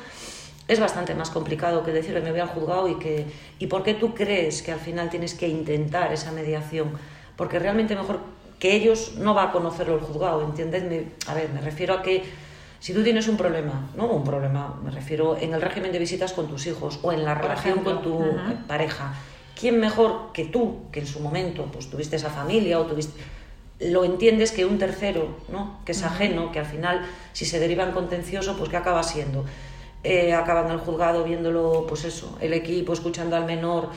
es 0.66 0.80
bastante 0.80 1.14
más 1.14 1.30
complicado 1.30 1.84
que 1.84 1.92
decirle 1.92 2.20
me 2.20 2.32
voy 2.32 2.40
al 2.40 2.48
juzgado 2.48 2.88
y 2.88 2.96
que 2.96 3.26
y 3.60 3.68
por 3.68 3.84
qué 3.84 3.94
tú 3.94 4.12
crees 4.12 4.62
que 4.62 4.72
al 4.72 4.80
final 4.80 5.10
tienes 5.10 5.34
que 5.34 5.46
intentar 5.46 6.12
esa 6.12 6.32
mediación 6.32 6.90
porque 7.36 7.60
realmente 7.60 7.94
mejor 7.94 8.18
que 8.58 8.74
ellos 8.74 9.14
no 9.16 9.32
va 9.32 9.44
a 9.44 9.52
conocerlo 9.52 9.94
el 9.94 10.00
juzgado 10.00 10.42
entiendedme 10.42 11.04
a 11.28 11.34
ver 11.34 11.50
me 11.50 11.60
refiero 11.60 11.94
a 11.94 12.02
que 12.02 12.24
Si 12.80 12.94
tú 12.94 13.04
tienes 13.04 13.28
un 13.28 13.36
problema, 13.36 13.90
no 13.94 14.06
un 14.06 14.24
problema, 14.24 14.74
me 14.82 14.90
refiero 14.90 15.36
en 15.36 15.52
el 15.52 15.60
régimen 15.60 15.92
de 15.92 15.98
visitas 15.98 16.32
con 16.32 16.48
tus 16.48 16.66
hijos 16.66 16.98
o 17.02 17.12
en 17.12 17.24
la 17.24 17.34
Por 17.34 17.42
relación 17.42 17.80
ejemplo, 17.80 17.94
con 17.94 18.02
tu 18.02 18.66
pareja, 18.66 19.12
¿quién 19.54 19.78
mejor 19.78 20.32
que 20.32 20.46
tú, 20.46 20.62
que 20.90 21.00
en 21.00 21.06
su 21.06 21.20
momento 21.20 21.66
pues 21.70 21.90
tuviste 21.90 22.16
esa 22.16 22.30
familia 22.30 22.80
o 22.80 22.86
tuviste 22.86 23.20
lo 23.80 24.04
entiendes 24.04 24.52
que 24.52 24.64
un 24.66 24.78
tercero, 24.78 25.36
¿no? 25.50 25.78
que 25.84 25.92
es 25.92 26.02
ajeno, 26.02 26.52
que 26.52 26.58
al 26.58 26.66
final, 26.66 27.06
si 27.32 27.44
se 27.46 27.58
deriva 27.58 27.84
en 27.84 27.92
contencioso, 27.92 28.56
pues 28.56 28.68
¿qué 28.70 28.76
acaba 28.76 29.02
siendo? 29.02 29.44
Eh, 30.04 30.32
acaba 30.34 30.66
en 30.66 30.70
el 30.72 30.78
juzgado 30.78 31.24
viéndolo, 31.24 31.86
pues 31.88 32.04
eso, 32.04 32.36
el 32.40 32.52
equipo, 32.52 32.92
escuchando 32.92 33.36
al 33.36 33.44
menor. 33.46 33.88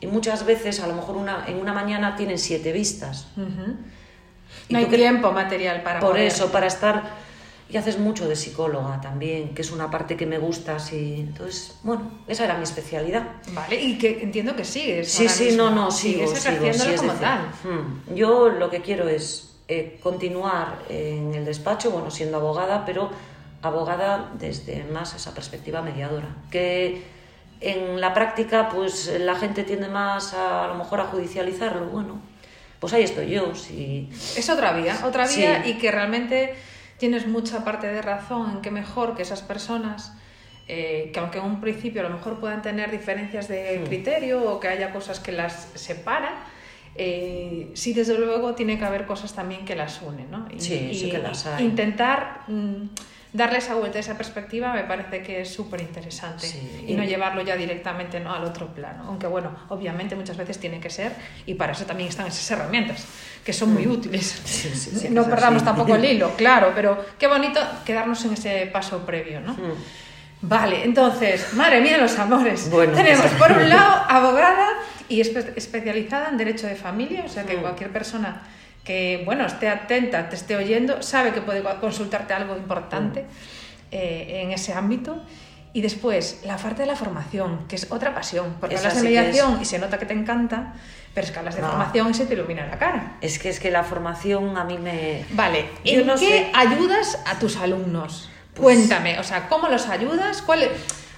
Y 0.00 0.06
muchas 0.06 0.44
veces, 0.46 0.80
a 0.80 0.86
lo 0.86 0.94
mejor 0.94 1.16
una, 1.16 1.44
en 1.46 1.56
una 1.58 1.72
mañana 1.72 2.16
tienen 2.16 2.38
siete 2.38 2.72
vistas. 2.72 3.28
No 3.36 4.78
hay 4.78 4.86
tiempo 4.86 5.32
material 5.32 5.82
para 5.82 6.00
Por 6.00 6.10
poder- 6.12 6.26
eso, 6.26 6.50
para 6.52 6.66
estar... 6.66 7.29
Y 7.70 7.76
haces 7.76 7.98
mucho 7.98 8.28
de 8.28 8.34
psicóloga 8.34 9.00
también, 9.00 9.54
que 9.54 9.62
es 9.62 9.70
una 9.70 9.90
parte 9.90 10.16
que 10.16 10.26
me 10.26 10.38
gusta. 10.38 10.76
Así. 10.76 11.16
Entonces, 11.20 11.78
bueno, 11.84 12.02
esa 12.26 12.44
era 12.44 12.56
mi 12.56 12.64
especialidad. 12.64 13.22
Vale, 13.52 13.80
y 13.80 13.96
que 13.98 14.22
entiendo 14.22 14.56
que 14.56 14.64
sigues. 14.64 15.10
Sí, 15.10 15.28
sí, 15.28 15.52
no, 15.56 15.70
no, 15.70 15.90
sigo, 15.90 16.26
Sigues 16.26 16.42
sigo, 16.42 16.72
sí, 16.72 16.96
como 16.96 17.12
decir, 17.12 17.20
tal. 17.20 17.40
mm, 17.64 18.14
Yo 18.14 18.48
lo 18.48 18.70
que 18.70 18.80
quiero 18.80 19.08
es 19.08 19.54
eh, 19.68 20.00
continuar 20.02 20.78
en 20.88 21.32
el 21.34 21.44
despacho, 21.44 21.92
bueno, 21.92 22.10
siendo 22.10 22.38
abogada, 22.38 22.84
pero 22.84 23.10
abogada 23.62 24.30
desde 24.38 24.84
más 24.84 25.14
esa 25.14 25.32
perspectiva 25.34 25.80
mediadora, 25.82 26.28
que 26.50 27.02
en 27.60 28.00
la 28.00 28.14
práctica 28.14 28.68
pues 28.70 29.12
la 29.20 29.36
gente 29.36 29.62
tiende 29.64 29.86
más 29.88 30.32
a, 30.34 30.64
a 30.64 30.68
lo 30.68 30.74
mejor 30.76 31.00
a 31.00 31.04
judicializarlo, 31.04 31.86
bueno, 31.86 32.18
pues 32.80 32.94
ahí 32.94 33.02
estoy 33.04 33.28
yo, 33.30 33.54
si... 33.54 34.08
Es 34.36 34.48
otra 34.48 34.72
vía, 34.72 34.98
otra 35.04 35.26
Sí. 35.26 35.40
vía 35.40 35.66
y 35.66 35.74
que 35.74 35.90
realmente 35.92 36.54
tienes 37.00 37.26
mucha 37.26 37.64
parte 37.64 37.86
de 37.86 38.02
razón 38.02 38.50
en 38.50 38.60
que 38.60 38.70
mejor 38.70 39.16
que 39.16 39.22
esas 39.22 39.40
personas, 39.40 40.12
eh, 40.68 41.10
que 41.12 41.18
aunque 41.18 41.38
en 41.38 41.46
un 41.46 41.60
principio 41.60 42.02
a 42.02 42.04
lo 42.08 42.14
mejor 42.14 42.38
puedan 42.38 42.60
tener 42.60 42.90
diferencias 42.90 43.48
de 43.48 43.82
criterio 43.86 44.44
o 44.44 44.60
que 44.60 44.68
haya 44.68 44.92
cosas 44.92 45.18
que 45.18 45.32
las 45.32 45.70
separan, 45.74 46.34
eh, 46.96 47.70
sí 47.74 47.92
desde 47.92 48.18
luego 48.18 48.54
tiene 48.54 48.78
que 48.78 48.84
haber 48.84 49.06
cosas 49.06 49.32
también 49.32 49.64
que 49.64 49.74
las 49.76 50.00
unen, 50.02 50.30
¿no? 50.30 50.46
Y, 50.54 50.60
Sí, 50.60 50.90
sí 50.94 51.10
que 51.10 51.18
las 51.18 51.46
hay. 51.46 51.64
Intentar 51.64 52.42
mm, 52.48 52.88
darle 53.32 53.58
esa 53.58 53.74
vuelta, 53.76 53.98
esa 54.00 54.16
perspectiva, 54.16 54.72
me 54.72 54.82
parece 54.84 55.22
que 55.22 55.42
es 55.42 55.52
súper 55.54 55.80
interesante 55.80 56.46
Sí. 56.48 56.84
y 56.88 56.94
no 56.94 57.04
llevarlo 57.04 57.42
ya 57.42 57.54
directamente 57.56 58.18
¿no? 58.18 58.34
al 58.34 58.42
otro 58.44 58.66
plano. 58.74 59.04
Aunque 59.06 59.28
bueno, 59.28 59.50
obviamente 59.68 60.16
muchas 60.16 60.36
veces 60.36 60.58
tiene 60.58 60.80
que 60.80 60.90
ser 60.90 61.12
y 61.46 61.54
para 61.54 61.72
eso 61.72 61.84
también 61.84 62.08
están 62.08 62.26
esas 62.26 62.50
herramientas 62.50 63.06
que 63.44 63.52
son 63.52 63.72
muy 63.72 63.86
útiles. 63.86 64.40
Mm. 64.42 64.46
Sí, 64.46 64.68
sí, 64.98 65.08
no 65.10 65.24
perdamos 65.24 65.64
tampoco 65.64 65.94
el 65.94 66.04
hilo, 66.04 66.32
claro, 66.36 66.72
pero 66.74 67.02
qué 67.18 67.28
bonito 67.28 67.60
quedarnos 67.86 68.24
en 68.24 68.32
ese 68.34 68.66
paso 68.66 69.06
previo, 69.06 69.40
¿no? 69.40 69.52
Mm. 69.54 69.74
Vale, 70.42 70.84
entonces, 70.84 71.52
madre 71.52 71.82
mía, 71.82 71.98
los 71.98 72.18
amores. 72.18 72.70
Bueno, 72.70 72.94
Tenemos 72.94 73.26
pues- 73.26 73.34
por 73.34 73.52
un 73.52 73.68
lado 73.68 74.04
abogada 74.08 74.68
y 75.10 75.20
espe- 75.20 75.52
especializada 75.56 76.30
en 76.30 76.38
derecho 76.38 76.66
de 76.66 76.76
familia, 76.76 77.24
o 77.26 77.28
sea 77.28 77.44
que 77.44 77.56
Mm. 77.58 77.60
cualquier 77.60 77.90
persona 77.92 78.40
que, 78.84 79.22
bueno, 79.26 79.44
esté 79.44 79.68
atenta, 79.68 80.30
te 80.30 80.36
esté 80.36 80.56
oyendo, 80.56 81.02
sabe 81.02 81.32
que 81.32 81.42
puede 81.42 81.62
consultarte 81.80 82.32
algo 82.32 82.56
importante 82.56 83.26
eh, 83.92 84.40
en 84.44 84.52
ese 84.52 84.72
ámbito. 84.72 85.22
Y 85.72 85.82
después, 85.82 86.40
la 86.44 86.56
parte 86.56 86.82
de 86.82 86.86
la 86.86 86.96
formación, 86.96 87.66
que 87.68 87.76
es 87.76 87.90
otra 87.92 88.14
pasión, 88.14 88.56
porque 88.58 88.76
hablas 88.76 88.94
de 88.94 88.98
es- 89.00 89.04
mediación 89.04 89.58
y 89.60 89.64
se 89.64 89.78
nota 89.78 89.98
que 89.98 90.06
te 90.06 90.14
encanta, 90.14 90.74
pero 91.14 91.26
es 91.26 91.32
que 91.32 91.38
hablas 91.38 91.54
de 91.56 91.62
No. 91.62 91.68
formación 91.68 92.10
y 92.10 92.14
se 92.14 92.26
te 92.26 92.34
ilumina 92.34 92.66
la 92.66 92.78
cara. 92.78 93.16
Es 93.20 93.38
que 93.38 93.48
es 93.50 93.60
que 93.60 93.70
la 93.70 93.84
formación 93.84 94.56
a 94.56 94.64
mí 94.64 94.78
me... 94.78 95.24
Vale, 95.32 95.66
¿en 95.84 96.06
no 96.06 96.14
qué 96.14 96.20
sé. 96.28 96.50
ayudas 96.54 97.18
a 97.26 97.38
tus 97.38 97.56
alumnos? 97.56 98.30
Pues- 98.54 98.78
Cuéntame, 98.78 99.18
o 99.20 99.24
sea, 99.24 99.48
¿cómo 99.48 99.68
los 99.68 99.88
ayudas? 99.88 100.42
¿Cuál, 100.42 100.68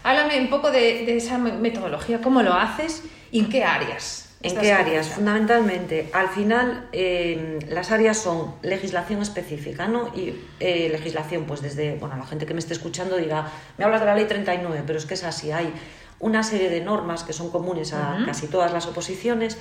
háblame 0.03 0.41
un 0.41 0.51
poco 0.51 0.71
de, 0.71 1.05
de 1.07 1.17
esa 1.17 1.39
me- 1.39 1.53
metodología, 1.53 2.21
¿cómo 2.21 2.43
lo 2.43 2.55
haces 2.55 3.03
y 3.31 3.41
en 3.41 3.49
qué 3.49 3.65
áreas? 3.65 4.29
¿En 4.45 4.57
qué 4.57 4.73
áreas? 4.73 5.07
Fundamentalmente, 5.09 6.11
al 6.13 6.29
final 6.29 6.89
eh, 6.93 7.61
las 7.69 7.93
áreas 7.93 8.19
son 8.19 8.57
legislación 8.63 9.23
específica, 9.23 9.87
¿no? 9.87 10.09
Y 10.17 10.35
eh, 10.59 10.89
legislación, 10.91 11.45
pues 11.45 11.63
desde, 11.63 11.95
bueno, 11.95 12.17
la 12.17 12.27
gente 12.27 12.45
que 12.45 12.53
me 12.53 12.59
esté 12.59 12.73
escuchando 12.73 13.17
dirá, 13.17 13.47
me 13.79 13.85
hablas 13.85 14.01
de 14.01 14.07
la 14.07 14.17
ley 14.17 14.25
39, 14.25 14.83
pero 14.85 14.99
es 14.99 15.07
que 15.07 15.15
es 15.15 15.23
así, 15.23 15.53
hay 15.53 15.73
una 16.19 16.43
serie 16.43 16.71
de 16.71 16.81
normas 16.81 17.23
que 17.23 17.33
son 17.33 17.51
comunes 17.51 17.93
a 17.93 18.19
casi 18.27 18.49
todas 18.49 18.73
las 18.73 18.87
oposiciones 18.87 19.59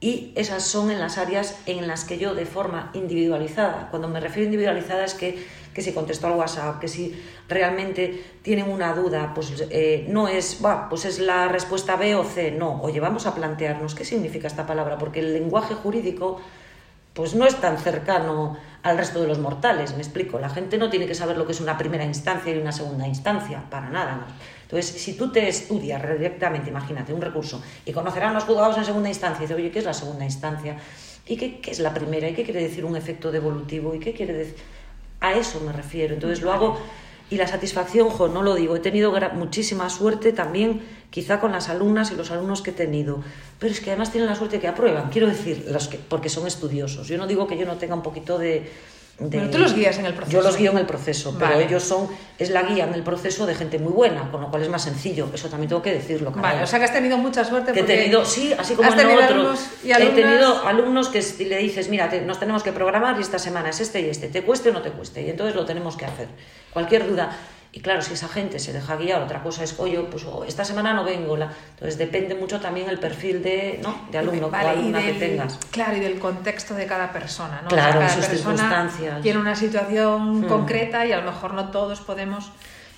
y 0.00 0.32
esas 0.36 0.62
son 0.64 0.90
en 0.92 1.00
las 1.00 1.18
áreas 1.18 1.56
en 1.66 1.88
las 1.88 2.04
que 2.04 2.18
yo 2.18 2.34
de 2.34 2.46
forma 2.46 2.90
individualizada, 2.94 3.88
cuando 3.90 4.08
me 4.08 4.20
refiero 4.20 4.42
a 4.42 4.46
individualizada 4.46 5.04
es 5.04 5.14
que, 5.14 5.44
que 5.78 5.82
si 5.84 5.92
contesto 5.92 6.26
al 6.26 6.32
WhatsApp, 6.32 6.80
que 6.80 6.88
si 6.88 7.16
realmente 7.48 8.24
tienen 8.42 8.68
una 8.68 8.92
duda, 8.94 9.32
pues 9.32 9.64
eh, 9.70 10.06
no 10.08 10.26
es, 10.26 10.60
va, 10.64 10.88
pues 10.88 11.04
es 11.04 11.20
la 11.20 11.46
respuesta 11.46 11.94
B 11.94 12.16
o 12.16 12.24
C, 12.24 12.50
no, 12.50 12.82
oye, 12.82 12.98
vamos 12.98 13.26
a 13.26 13.34
plantearnos 13.36 13.94
qué 13.94 14.04
significa 14.04 14.48
esta 14.48 14.66
palabra, 14.66 14.98
porque 14.98 15.20
el 15.20 15.32
lenguaje 15.32 15.74
jurídico 15.74 16.40
pues 17.14 17.36
no 17.36 17.46
es 17.46 17.54
tan 17.60 17.78
cercano 17.78 18.56
al 18.82 18.98
resto 18.98 19.20
de 19.20 19.28
los 19.28 19.38
mortales, 19.38 19.92
me 19.92 19.98
explico. 19.98 20.40
La 20.40 20.48
gente 20.48 20.78
no 20.78 20.90
tiene 20.90 21.06
que 21.06 21.14
saber 21.14 21.36
lo 21.36 21.46
que 21.46 21.52
es 21.52 21.60
una 21.60 21.78
primera 21.78 22.04
instancia 22.04 22.52
y 22.52 22.58
una 22.58 22.72
segunda 22.72 23.06
instancia, 23.06 23.62
para 23.70 23.88
nada. 23.88 24.16
¿no? 24.16 24.24
Entonces, 24.62 25.00
si 25.00 25.14
tú 25.14 25.30
te 25.30 25.48
estudias 25.48 26.02
directamente, 26.02 26.70
imagínate, 26.70 27.12
un 27.12 27.20
recurso, 27.20 27.62
y 27.84 27.92
conocerán 27.92 28.34
los 28.34 28.44
juzgados 28.44 28.78
en 28.78 28.84
segunda 28.84 29.08
instancia, 29.08 29.38
y 29.38 29.46
dices, 29.46 29.56
oye, 29.56 29.70
¿qué 29.70 29.78
es 29.78 29.84
la 29.84 29.94
segunda 29.94 30.24
instancia? 30.24 30.76
¿Y 31.26 31.36
qué 31.36 31.70
es 31.70 31.78
la 31.78 31.94
primera? 31.94 32.28
¿Y 32.28 32.34
qué 32.34 32.42
quiere 32.42 32.62
decir 32.62 32.84
un 32.84 32.96
efecto 32.96 33.30
devolutivo? 33.30 33.94
¿Y 33.94 34.00
qué 34.00 34.12
quiere 34.12 34.32
decir? 34.34 34.56
A 35.20 35.34
eso 35.34 35.60
me 35.60 35.72
refiero. 35.72 36.14
Entonces 36.14 36.42
lo 36.42 36.52
hago 36.52 36.78
y 37.30 37.36
la 37.36 37.46
satisfacción, 37.46 38.08
jo, 38.08 38.28
no 38.28 38.42
lo 38.42 38.54
digo, 38.54 38.76
he 38.76 38.80
tenido 38.80 39.12
muchísima 39.34 39.90
suerte 39.90 40.32
también, 40.32 40.80
quizá 41.10 41.40
con 41.40 41.52
las 41.52 41.68
alumnas 41.68 42.10
y 42.10 42.16
los 42.16 42.30
alumnos 42.30 42.62
que 42.62 42.70
he 42.70 42.74
tenido, 42.74 43.22
pero 43.58 43.72
es 43.72 43.80
que 43.80 43.90
además 43.90 44.10
tienen 44.10 44.30
la 44.30 44.34
suerte 44.34 44.60
que 44.60 44.68
aprueban, 44.68 45.10
quiero 45.10 45.26
decir, 45.26 45.66
los 45.70 45.88
que, 45.88 45.98
porque 45.98 46.30
son 46.30 46.46
estudiosos. 46.46 47.06
Yo 47.06 47.18
no 47.18 47.26
digo 47.26 47.46
que 47.46 47.58
yo 47.58 47.66
no 47.66 47.76
tenga 47.76 47.94
un 47.94 48.02
poquito 48.02 48.38
de... 48.38 48.70
de- 49.18 49.36
Bueno, 49.38 49.50
tú 49.50 49.58
los 49.58 49.74
guías 49.74 49.98
en 49.98 50.06
el 50.06 50.14
proceso. 50.14 50.36
Yo 50.36 50.42
los 50.42 50.56
guío 50.56 50.70
en 50.70 50.78
el 50.78 50.86
proceso, 50.86 51.34
pero 51.38 51.50
Vale. 51.52 51.64
ellos 51.64 51.82
son, 51.82 52.08
es 52.38 52.50
la 52.50 52.62
guía 52.62 52.84
en 52.84 52.94
el 52.94 53.02
proceso 53.02 53.46
de 53.46 53.54
gente 53.56 53.78
muy 53.78 53.92
buena, 53.92 54.30
con 54.30 54.40
lo 54.40 54.48
cual 54.48 54.62
es 54.62 54.68
más 54.68 54.82
sencillo, 54.82 55.28
eso 55.34 55.48
también 55.48 55.68
tengo 55.68 55.82
que 55.82 55.92
decirlo. 55.92 56.30
Vale, 56.30 56.42
caray. 56.42 56.62
o 56.62 56.66
sea 56.66 56.78
que 56.78 56.84
has 56.84 56.92
tenido 56.92 57.18
mucha 57.18 57.44
suerte 57.44 57.72
Que 57.72 57.80
he 57.80 57.82
tenido, 57.82 58.24
sí, 58.24 58.52
así 58.56 58.74
como 58.74 58.88
en 58.92 59.08
otro. 59.18 59.54
y 59.84 59.90
He 59.90 60.10
tenido 60.10 60.66
alumnos 60.66 61.08
que 61.08 61.20
le 61.44 61.58
dices, 61.58 61.88
mira, 61.88 62.08
te- 62.08 62.20
nos 62.20 62.38
tenemos 62.38 62.62
que 62.62 62.70
programar 62.72 63.18
y 63.18 63.22
esta 63.22 63.38
semana 63.40 63.70
es 63.70 63.80
este 63.80 64.00
y 64.02 64.08
este, 64.08 64.28
te 64.28 64.42
cueste 64.42 64.70
o 64.70 64.72
no 64.72 64.82
te 64.82 64.90
cueste, 64.90 65.22
y 65.22 65.30
entonces 65.30 65.56
lo 65.56 65.64
tenemos 65.64 65.96
que 65.96 66.04
hacer. 66.04 66.28
Cualquier 66.72 67.08
duda. 67.08 67.36
Y 67.78 67.80
claro, 67.80 68.02
si 68.02 68.14
esa 68.14 68.26
gente 68.26 68.58
se 68.58 68.72
deja 68.72 68.96
guiar, 68.96 69.22
otra 69.22 69.40
cosa 69.40 69.62
es, 69.62 69.78
oye, 69.78 70.00
pues 70.10 70.24
oh, 70.24 70.42
esta 70.44 70.64
semana 70.64 70.92
no 70.94 71.04
vengo. 71.04 71.36
La... 71.36 71.52
Entonces 71.74 71.96
depende 71.96 72.34
mucho 72.34 72.58
también 72.58 72.88
el 72.88 72.98
perfil 72.98 73.40
de, 73.40 73.78
¿no? 73.80 74.08
de 74.10 74.18
alumno 74.18 74.50
Vale, 74.50 74.66
o 74.66 74.70
alumna 74.72 74.98
del- 74.98 75.12
que 75.16 75.26
tengas. 75.28 75.60
Claro, 75.70 75.96
y 75.96 76.00
del 76.00 76.18
contexto 76.18 76.74
de 76.74 76.86
cada 76.86 77.12
persona, 77.12 77.60
¿no? 77.62 77.68
Claro, 77.68 78.00
o 78.00 78.02
sea, 78.02 78.08
cada 78.08 78.14
sus 78.16 78.26
persona 78.26 78.56
circunstancias. 78.56 79.22
tiene 79.22 79.38
una 79.38 79.54
situación 79.54 80.40
Mm. 80.40 80.48
concreta 80.48 81.06
y 81.06 81.12
a 81.12 81.18
lo 81.18 81.30
mejor 81.30 81.54
no 81.54 81.70
todos 81.70 82.00
podemos, 82.00 82.50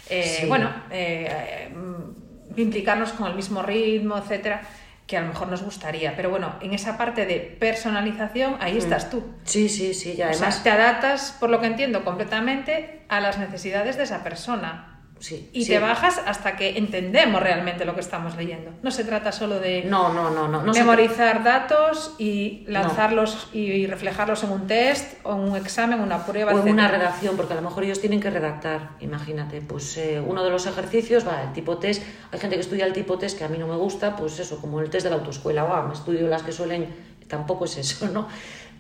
eh, 0.09 0.39
Sí. 0.41 0.47
bueno, 0.47 0.71
eh, 0.91 1.29
eh, 1.31 1.75
implicarnos 2.57 3.13
con 3.13 3.27
el 3.29 3.35
mismo 3.35 3.61
ritmo, 3.61 4.17
etcétera, 4.17 4.63
que 5.11 5.17
a 5.17 5.23
lo 5.23 5.27
mejor 5.27 5.49
nos 5.49 5.65
gustaría. 5.65 6.15
Pero 6.15 6.31
bueno, 6.31 6.55
en 6.61 6.73
esa 6.73 6.97
parte 6.97 7.27
de 7.27 7.41
personalización, 7.59 8.57
ahí 8.61 8.79
estás 8.79 9.11
tú. 9.11 9.25
Sí, 9.43 9.69
sí, 9.69 9.93
sí, 9.93 10.15
y 10.17 10.23
O 10.23 10.27
además... 10.27 10.55
sea, 10.55 10.63
te 10.63 10.71
adaptas, 10.71 11.37
por 11.41 11.51
lo 11.51 11.61
que 11.61 11.67
entiendo, 11.67 12.05
completamente 12.05 13.03
a 13.09 13.19
las 13.21 13.37
necesidades 13.37 13.97
de 13.97 14.05
esa 14.05 14.23
persona. 14.23 14.90
Sí, 15.21 15.49
Y 15.53 15.65
sí. 15.65 15.71
te 15.73 15.79
bajas 15.79 16.21
hasta 16.27 16.57
que 16.57 16.77
entendemos 16.77 17.41
realmente 17.41 17.85
lo 17.85 17.95
que 17.95 18.01
estamos 18.01 18.37
leyendo. 18.37 18.73
No 18.83 18.91
se 18.91 19.05
trata 19.05 19.31
solo 19.31 19.61
de 19.61 19.85
No, 19.85 20.13
no, 20.13 20.31
no, 20.31 20.49
no. 20.49 20.63
no 20.63 20.73
memorizar 20.73 21.45
datos 21.45 22.15
y 22.19 22.65
lanzarlos 22.67 23.49
y 23.53 23.87
reflejarlos 23.87 24.43
en 24.43 24.51
un 24.51 24.67
test 24.67 25.15
o 25.23 25.35
en 25.35 25.41
un 25.51 25.57
examen, 25.57 26.01
una 26.01 26.27
prueba, 26.27 26.53
O 26.53 26.61
en 26.67 26.73
una 26.73 26.89
redacción, 26.89 27.37
porque 27.37 27.53
a 27.53 27.57
lo 27.57 27.63
mejor 27.63 27.85
ellos 27.85 28.01
tienen 28.01 28.21
que 28.21 28.31
redactar, 28.31 28.91
imagínate, 29.01 29.61
pues 29.61 29.97
eh, 29.99 30.21
uno 30.27 30.43
de 30.43 30.51
los 30.51 30.67
ejercicios 30.67 31.27
va 31.27 31.43
el 31.43 31.53
tipo 31.53 31.79
test, 31.79 32.03
hay 32.33 32.41
gente 32.41 32.57
que 32.57 32.63
estudia 32.63 32.87
el 32.87 32.93
tipo 32.93 33.17
test 33.19 33.39
que 33.39 33.45
a 33.45 33.49
mí 33.49 33.59
no 33.59 33.67
me 33.69 33.77
gusta, 33.77 34.17
pues 34.17 34.39
eso, 34.41 34.61
como 34.61 34.81
el 34.81 34.91
test 34.91 35.05
de 35.05 35.11
la 35.11 35.17
autoescuela, 35.17 35.63
wow, 35.65 35.87
me 35.87 35.95
estudio 35.95 36.27
las 36.27 36.43
que 36.43 36.53
suelen, 36.53 36.87
tampoco 37.29 37.67
es 37.67 37.77
eso, 37.77 38.09
¿no? 38.09 38.27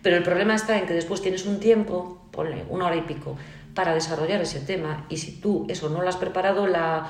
Pero 0.02 0.16
el 0.16 0.22
problema 0.22 0.54
está 0.54 0.78
en 0.78 0.86
que 0.86 0.94
después 0.94 1.20
tienes 1.20 1.44
un 1.44 1.60
tiempo, 1.60 2.22
ponle 2.30 2.64
una 2.70 2.86
hora 2.86 2.96
y 2.96 3.02
pico, 3.02 3.36
para 3.74 3.94
desarrollar 3.94 4.40
ese 4.40 4.60
tema, 4.60 5.06
y 5.08 5.18
si 5.18 5.40
tú 5.40 5.66
eso 5.68 5.88
no 5.88 6.02
lo 6.02 6.08
has 6.08 6.16
preparado, 6.16 6.66
la, 6.66 7.08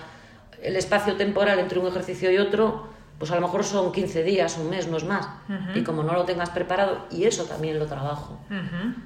el 0.63 0.77
espacio 0.77 1.17
temporal 1.17 1.59
entre 1.59 1.79
un 1.79 1.87
ejercicio 1.87 2.31
y 2.31 2.39
otro, 2.39 2.89
pues 3.19 3.31
a 3.31 3.35
lo 3.35 3.43
mejor 3.43 3.65
son 3.65 3.93
15 3.93 4.23
días, 4.23 4.57
un 4.57 4.71
mes, 4.71 4.89
no 4.89 4.97
es 4.97 5.05
más, 5.05 5.29
y 5.75 5.83
como 5.83 6.03
no 6.03 6.15
lo 6.15 6.25
tengas 6.25 6.51
preparado, 6.51 7.07
y 7.11 7.25
eso 7.25 7.45
también 7.45 7.79
lo 7.79 7.87
trabajo. 7.87 8.39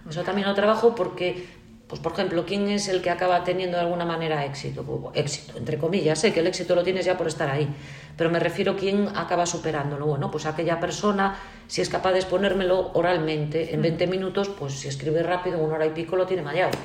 Eso 0.08 0.22
también 0.22 0.46
lo 0.46 0.54
trabajo 0.54 0.94
porque, 0.94 1.48
pues 1.88 2.00
por 2.00 2.12
ejemplo, 2.12 2.44
¿quién 2.46 2.68
es 2.68 2.88
el 2.88 3.02
que 3.02 3.10
acaba 3.10 3.42
teniendo 3.42 3.76
de 3.76 3.82
alguna 3.82 4.04
manera 4.04 4.44
éxito? 4.44 4.84
Pues, 4.84 5.16
éxito, 5.16 5.58
entre 5.58 5.78
comillas, 5.78 6.20
sé 6.20 6.32
que 6.32 6.40
el 6.40 6.46
éxito 6.46 6.76
lo 6.76 6.84
tienes 6.84 7.04
ya 7.04 7.16
por 7.18 7.26
estar 7.26 7.50
ahí, 7.50 7.68
pero 8.16 8.30
me 8.30 8.38
refiero 8.38 8.72
a 8.72 8.76
quién 8.76 9.08
acaba 9.16 9.46
superándolo. 9.46 10.06
Bueno, 10.06 10.30
pues 10.30 10.46
aquella 10.46 10.78
persona, 10.78 11.36
si 11.66 11.80
es 11.80 11.88
capaz 11.88 12.12
de 12.12 12.20
exponérmelo 12.20 12.92
oralmente 12.94 13.74
en 13.74 13.82
20 13.82 14.06
minutos, 14.06 14.48
pues 14.48 14.74
si 14.74 14.86
escribe 14.86 15.24
rápido, 15.24 15.58
una 15.58 15.74
hora 15.74 15.86
y 15.86 15.90
pico 15.90 16.14
lo 16.14 16.24
tiene 16.24 16.42
mallado. 16.42 16.78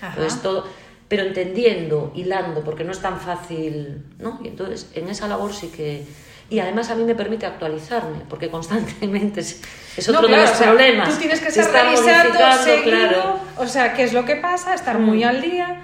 Ajá. 0.00 0.12
Entonces, 0.16 0.42
todo, 0.42 0.66
pero 1.08 1.22
entendiendo, 1.22 2.12
hilando, 2.14 2.62
porque 2.62 2.84
no 2.84 2.92
es 2.92 3.00
tan 3.00 3.20
fácil, 3.20 4.04
¿no? 4.18 4.40
Y 4.44 4.48
entonces 4.48 4.90
en 4.94 5.08
esa 5.08 5.28
labor 5.28 5.52
sí 5.54 5.68
que... 5.68 6.04
Y 6.48 6.60
además 6.60 6.90
a 6.90 6.94
mí 6.94 7.02
me 7.02 7.16
permite 7.16 7.44
actualizarme, 7.44 8.18
porque 8.28 8.48
constantemente 8.50 9.40
es, 9.40 9.60
es 9.96 10.08
otro 10.08 10.22
No, 10.22 10.28
claro, 10.28 10.42
de 10.42 10.48
los 10.48 10.56
o 10.56 10.58
sea, 10.62 10.66
problemas. 10.72 11.08
Tú 11.10 11.16
tienes 11.16 11.40
que 11.40 11.48
estar 11.48 11.84
revisando 11.86 12.38
seguido, 12.62 12.82
claro. 12.84 13.40
o 13.56 13.66
sea, 13.66 13.94
qué 13.94 14.04
es 14.04 14.12
lo 14.12 14.24
que 14.24 14.36
pasa, 14.36 14.72
estar 14.74 14.98
muy 15.00 15.24
Mm. 15.24 15.28
al 15.28 15.40
día. 15.42 15.80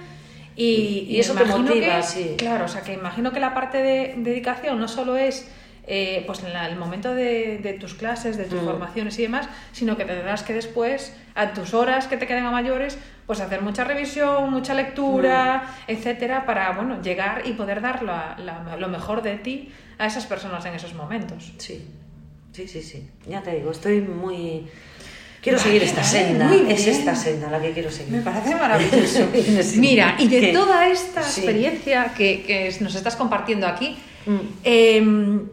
Y, 0.55 1.07
Y 1.09 1.19
eso 1.19 1.33
te 1.33 1.45
motiva, 1.45 1.97
que- 1.97 2.03
sí. 2.03 2.35
Claro, 2.37 2.65
o 2.65 2.67
sea, 2.67 2.81
que 2.81 2.93
imagino 2.93 3.31
que 3.33 3.39
la 3.39 3.53
parte 3.53 3.79
de 3.79 4.13
dedicación 4.17 4.79
no 4.79 4.87
solo 4.87 5.17
es 5.17 5.47
eh, 5.85 6.23
pues 6.25 6.43
en 6.43 6.53
la- 6.53 6.67
el 6.69 6.77
momento 6.77 7.13
de, 7.13 7.57
de 7.57 7.73
tus 7.73 7.93
clases, 7.93 8.37
de 8.37 8.45
tus 8.45 8.61
Mm. 8.61 8.65
formaciones 8.65 9.19
y 9.19 9.23
demás, 9.23 9.49
sino 9.71 9.97
que 9.97 10.05
tendrás 10.05 10.43
que 10.43 10.53
después, 10.53 11.13
a 11.35 11.53
tus 11.53 11.73
horas 11.73 12.07
que 12.07 12.17
te 12.17 12.25
queden 12.27 12.45
a 12.45 12.51
mayores, 12.51 12.97
pues 13.27 13.39
hacer 13.41 13.61
mucha 13.61 13.83
revisión, 13.83 14.49
mucha 14.51 14.73
lectura, 14.73 15.63
Mm. 15.87 15.91
etcétera, 15.91 16.45
para 16.45 16.71
bueno, 16.71 17.01
llegar 17.01 17.41
y 17.45 17.53
poder 17.53 17.81
dar 17.81 18.03
la- 18.03 18.35
la- 18.39 18.77
lo 18.77 18.87
mejor 18.87 19.21
de 19.21 19.35
ti 19.37 19.71
a 19.97 20.05
esas 20.07 20.25
personas 20.25 20.65
en 20.65 20.73
esos 20.75 20.93
momentos. 20.93 21.51
Sí, 21.57 21.85
sí, 22.53 22.67
sí, 22.67 22.81
sí. 22.81 23.07
Ya 23.27 23.41
te 23.41 23.55
digo, 23.55 23.71
estoy 23.71 24.01
muy... 24.01 24.67
Quiero 25.41 25.57
Vale, 25.57 25.69
seguir 25.71 25.83
esta 25.83 26.01
vale, 26.01 26.09
senda. 26.09 26.45
Es 26.73 26.85
bien. 26.85 26.95
esta 26.95 27.15
senda 27.15 27.51
la 27.51 27.61
que 27.61 27.71
quiero 27.73 27.91
seguir. 27.91 28.13
Me 28.13 28.21
parece 28.21 28.55
maravilloso. 28.55 29.27
Mira, 29.77 30.15
y 30.17 30.29
de 30.29 30.39
¿Qué? 30.39 30.53
toda 30.53 30.87
esta 30.87 31.21
Sí. 31.21 31.41
experiencia 31.41 32.13
que, 32.15 32.73
nos 32.79 32.95
estás 32.95 33.17
compartiendo 33.17 33.67
aquí, 33.67 33.97
Mm. 34.25 34.37
em, 34.63 35.49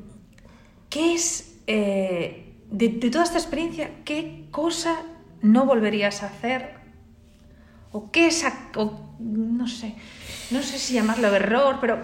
¿qué 0.90 1.14
es, 1.14 1.56
eh, 1.66 2.52
de, 2.70 2.88
de 2.88 3.10
toda 3.10 3.24
esta 3.24 3.38
experiencia, 3.38 3.90
qué 4.04 4.44
cosa 4.50 4.96
no 5.40 5.64
volverías 5.64 6.22
a 6.22 6.26
hacer? 6.26 6.74
¿O 7.92 8.10
qué 8.12 8.28
es, 8.28 8.44
o 8.76 9.00
no 9.18 9.66
sé, 9.66 9.94
no 10.50 10.62
sé 10.62 10.78
si 10.78 10.94
llamarlo 10.94 11.34
error, 11.34 11.78
pero 11.80 11.98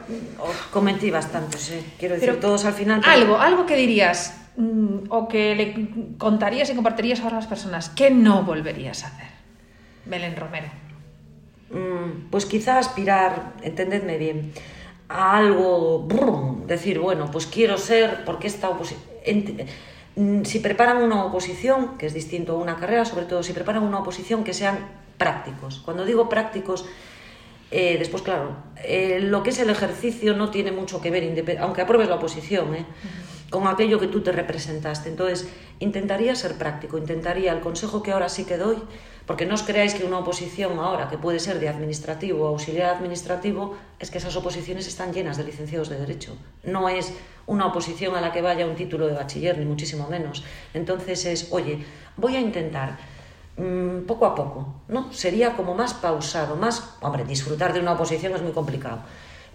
Cometí 0.72 1.10
bastante, 1.10 1.58
sí. 1.58 1.74
Quiero 1.98 2.14
decir, 2.14 2.28
Pero 2.30 2.40
todos 2.40 2.64
al 2.64 2.72
final... 2.74 3.00
pero- 3.00 3.12
algo, 3.12 3.38
algo 3.38 3.66
que 3.66 3.76
dirías 3.76 4.34
mm, 4.56 5.10
o 5.10 5.28
que 5.28 5.54
le 5.54 6.16
contarías 6.18 6.70
y 6.70 6.74
compartirías 6.74 7.20
ahora 7.20 7.36
a 7.36 7.40
las 7.40 7.46
personas, 7.48 7.88
¿qué 7.90 8.10
no 8.10 8.42
volverías 8.42 9.04
a 9.04 9.08
hacer? 9.08 9.28
Belén 10.06 10.34
Romero. 10.36 10.68
Mm, 11.70 12.30
Pues 12.30 12.46
quizá 12.46 12.78
aspirar, 12.78 13.54
entendedme 13.62 14.18
bien, 14.18 14.52
a 15.08 15.36
algo, 15.36 16.00
brum, 16.00 16.66
decir, 16.66 16.98
bueno, 16.98 17.30
pues 17.30 17.46
quiero 17.46 17.78
ser, 17.78 18.24
porque 18.24 18.46
esta 18.46 18.68
oposición... 18.68 19.00
Si 20.44 20.60
preparan 20.60 21.02
una 21.02 21.24
oposición, 21.24 21.98
que 21.98 22.06
es 22.06 22.14
distinto 22.14 22.52
a 22.52 22.56
una 22.56 22.76
carrera, 22.76 23.04
sobre 23.04 23.26
todo 23.26 23.42
si 23.42 23.52
preparan 23.52 23.82
una 23.82 23.98
oposición, 23.98 24.44
que 24.44 24.54
sean 24.54 24.78
prácticos. 25.18 25.82
Cuando 25.84 26.06
digo 26.06 26.30
prácticos, 26.30 26.86
eh, 27.70 27.96
después, 27.98 28.22
claro, 28.22 28.56
eh, 28.82 29.18
lo 29.20 29.42
que 29.42 29.50
es 29.50 29.58
el 29.58 29.68
ejercicio 29.68 30.34
no 30.34 30.50
tiene 30.50 30.72
mucho 30.72 31.02
que 31.02 31.10
ver, 31.10 31.58
aunque 31.60 31.82
apruebes 31.82 32.08
la 32.08 32.14
oposición, 32.14 32.74
¿eh? 32.74 32.86
con 33.50 33.66
aquello 33.66 33.98
que 33.98 34.06
tú 34.06 34.22
te 34.22 34.32
representaste. 34.32 35.08
Entonces, 35.08 35.48
intentaría 35.80 36.34
ser 36.34 36.54
práctico, 36.54 36.98
intentaría 36.98 37.52
el 37.52 37.60
consejo 37.60 38.02
que 38.02 38.12
ahora 38.12 38.28
sí 38.28 38.44
que 38.44 38.56
doy, 38.56 38.78
porque 39.26 39.44
no 39.44 39.54
os 39.58 39.66
creáis 39.66 39.94
que 39.94 40.06
una 40.06 40.22
oposición 40.22 40.78
ahora, 40.78 41.10
que 41.10 41.18
puede 41.18 41.42
ser 41.42 41.58
de 41.58 41.68
administrativo 41.68 42.46
o 42.46 42.54
auxiliar 42.54 42.94
administrativo, 42.94 43.74
es 43.98 44.10
que 44.10 44.18
esas 44.18 44.36
oposiciones 44.38 44.86
están 44.86 45.12
llenas 45.12 45.36
de 45.36 45.42
licenciados 45.44 45.90
de 45.90 45.98
Derecho. 45.98 46.38
No 46.62 46.88
es 46.88 47.12
una 47.46 47.66
oposición 47.66 48.14
a 48.14 48.20
la 48.20 48.32
que 48.32 48.40
vaya 48.40 48.66
un 48.66 48.76
título 48.76 49.06
de 49.06 49.14
bachiller, 49.14 49.58
ni 49.58 49.66
muchísimo 49.66 50.06
menos. 50.08 50.44
Entonces 50.74 51.26
es, 51.26 51.48
oye, 51.50 51.84
voy 52.16 52.36
a 52.36 52.40
intentar 52.40 52.98
mm, 53.56 54.06
poco 54.06 54.26
a 54.26 54.34
poco, 54.34 54.82
¿no? 54.86 55.12
Sería 55.12 55.56
como 55.56 55.74
más 55.74 55.94
pausado, 55.94 56.54
más, 56.54 56.96
hombre, 57.00 57.24
disfrutar 57.24 57.72
de 57.72 57.80
una 57.80 57.92
oposición 57.92 58.32
es 58.34 58.42
muy 58.42 58.52
complicado, 58.52 59.00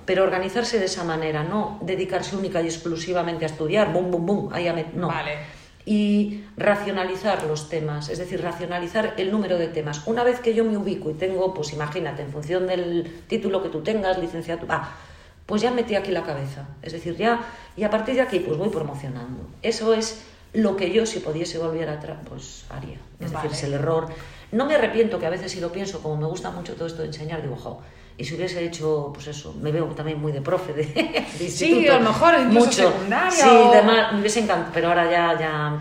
pero 0.06 0.24
organizarse 0.24 0.80
de 0.80 0.86
esa 0.86 1.06
manera, 1.06 1.44
no 1.44 1.80
dedicarse 1.82 2.36
única 2.36 2.62
y 2.62 2.66
exclusivamente 2.66 3.46
a 3.46 3.48
estudiar, 3.48 3.94
bum, 3.94 4.12
bum, 4.12 4.26
bum, 4.26 4.50
ahí 4.52 4.68
a 4.68 4.74
no. 4.94 5.08
Vale. 5.08 5.61
Y 5.86 6.44
racionalizar 6.58 7.44
los 7.46 7.70
temas, 7.70 8.10
es 8.10 8.20
decir, 8.20 8.42
racionalizar 8.42 9.16
el 9.18 9.32
número 9.32 9.58
de 9.58 9.68
temas. 9.68 10.06
Una 10.06 10.24
vez 10.24 10.40
que 10.40 10.54
yo 10.54 10.64
me 10.64 10.78
ubico 10.78 11.10
y 11.10 11.14
tengo, 11.14 11.54
pues 11.54 11.74
imagínate, 11.74 12.22
en 12.22 12.32
función 12.32 12.68
del 12.68 13.24
título 13.28 13.64
que 13.64 13.70
tú 13.70 13.82
tengas, 13.82 14.20
licenciatura, 14.20 14.76
ah, 14.76 14.96
pues 15.46 15.62
ya 15.62 15.72
metí 15.72 15.96
aquí 15.96 16.12
la 16.12 16.24
cabeza. 16.24 16.68
Es 16.82 16.94
decir, 16.94 17.18
ya, 17.18 17.42
y 17.76 17.84
a 17.84 17.90
partir 17.90 18.16
de 18.16 18.22
aquí, 18.22 18.40
pues 18.40 18.58
voy 18.58 18.70
promocionando. 18.70 19.48
Eso 19.62 19.94
es 19.94 20.24
lo 20.54 20.76
que 20.76 20.92
yo, 20.92 21.06
si 21.06 21.20
pudiese 21.20 21.58
volver 21.58 21.90
atrás, 21.90 22.20
pues 22.28 22.66
haría. 22.70 22.98
Es 23.20 23.32
Vale. 23.32 23.50
decir, 23.50 23.52
es 23.52 23.64
el 23.64 23.74
error. 23.74 24.08
No 24.52 24.66
me 24.66 24.76
arrepiento, 24.76 25.20
que 25.20 25.26
a 25.26 25.30
veces 25.30 25.52
si 25.52 25.60
lo 25.60 25.72
pienso, 25.72 26.02
como 26.02 26.18
me 26.18 26.26
gusta 26.28 26.52
mucho 26.52 26.76
todo 26.76 26.88
esto 26.88 27.02
de 27.02 27.08
enseñar, 27.08 27.42
digo, 27.42 27.56
jo, 27.56 27.82
y 28.18 28.24
si 28.26 28.36
hubiese 28.36 28.64
hecho, 28.64 29.12
pues 29.14 29.28
eso, 29.28 29.56
me 29.62 29.72
veo 29.72 29.86
también 29.88 30.20
muy 30.20 30.32
de 30.32 30.42
profe 30.42 30.74
de, 30.74 30.84
de 31.40 31.50
Sí, 31.50 31.70
instituto. 31.70 31.94
a 31.96 32.00
lo 32.00 32.06
mejor 32.10 32.36
incluso 32.40 32.72
secundaria 32.72 33.32
Sí, 33.32 33.48
o- 33.50 33.72
demás, 33.72 34.14
me 34.14 34.20
hubiese 34.20 34.40
encantado, 34.42 34.72
pero 34.74 34.90
ahora 34.90 35.10
ya, 35.10 35.40
ya... 35.40 35.80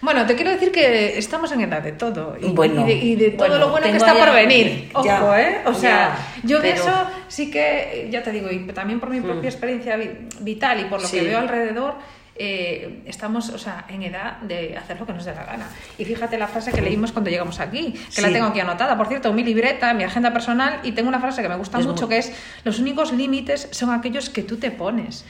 Bueno, 0.00 0.26
te 0.26 0.34
quiero 0.34 0.50
decir 0.50 0.70
que 0.70 1.16
estamos 1.18 1.50
en 1.52 1.62
edad 1.62 1.80
de 1.80 1.92
todo 1.92 2.36
y, 2.38 2.50
Bueno, 2.50 2.82
y 2.82 2.84
de, 2.84 2.92
y 2.94 3.16
de 3.16 3.30
todo 3.30 3.48
bueno, 3.48 3.58
lo 3.58 3.70
bueno 3.70 3.86
que 3.86 3.96
está 3.96 4.14
por 4.14 4.32
venir. 4.34 4.90
Ojo, 4.92 5.04
ya, 5.06 5.40
¿eh? 5.40 5.62
O 5.64 5.72
sea, 5.72 5.90
ya, 6.36 6.40
yo 6.46 6.60
de 6.60 6.72
pero- 6.72 6.82
eso 6.82 6.92
sí 7.28 7.50
que, 7.50 8.08
ya 8.10 8.22
te 8.22 8.30
digo, 8.30 8.50
y 8.50 8.66
también 8.66 9.00
por 9.00 9.08
mi 9.08 9.20
propia 9.22 9.48
experiencia 9.48 9.96
vi- 9.96 10.10
vital 10.40 10.80
y 10.80 10.84
por 10.84 11.00
lo 11.00 11.08
Sí. 11.08 11.18
que 11.18 11.24
veo 11.24 11.38
alrededor, 11.38 11.94
eh, 12.36 13.02
estamos, 13.06 13.50
o 13.50 13.58
sea, 13.58 13.86
en 13.88 14.02
edad 14.02 14.38
de 14.38 14.76
hacer 14.76 14.98
lo 14.98 15.06
que 15.06 15.12
nos 15.12 15.24
dé 15.24 15.34
la 15.34 15.44
gana. 15.44 15.66
Y 15.98 16.04
fíjate 16.04 16.36
la 16.36 16.48
frase 16.48 16.72
que 16.72 16.80
leímos 16.82 17.12
cuando 17.12 17.30
llegamos 17.30 17.60
aquí, 17.60 17.94
que 18.14 18.22
la 18.22 18.32
tengo 18.32 18.46
aquí 18.46 18.60
anotada, 18.60 18.96
por 18.96 19.06
cierto, 19.06 19.28
en 19.30 19.36
mi 19.36 19.44
libreta, 19.44 19.90
en 19.92 19.96
mi 19.98 20.04
agenda 20.04 20.32
personal, 20.32 20.80
y 20.82 20.92
tengo 20.92 21.08
una 21.08 21.20
frase 21.20 21.42
que 21.42 21.48
me 21.48 21.56
gusta 21.56 21.78
Es 21.78 21.86
mucho, 21.86 22.06
muy- 22.06 22.10
que 22.14 22.18
es, 22.18 22.32
los 22.64 22.78
únicos 22.80 23.12
límites 23.12 23.68
son 23.70 23.90
aquellos 23.90 24.30
que 24.30 24.42
tú 24.42 24.56
te 24.56 24.70
pones. 24.70 25.24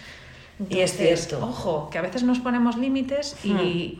Y 0.71 0.79
es 0.81 0.97
cierto. 0.97 1.45
Ojo, 1.45 1.91
que 1.91 1.99
a 1.99 2.03
veces 2.03 2.23
nos 2.23 2.39
ponemos 2.39 2.77
límites 2.77 3.37
y, 3.45 3.99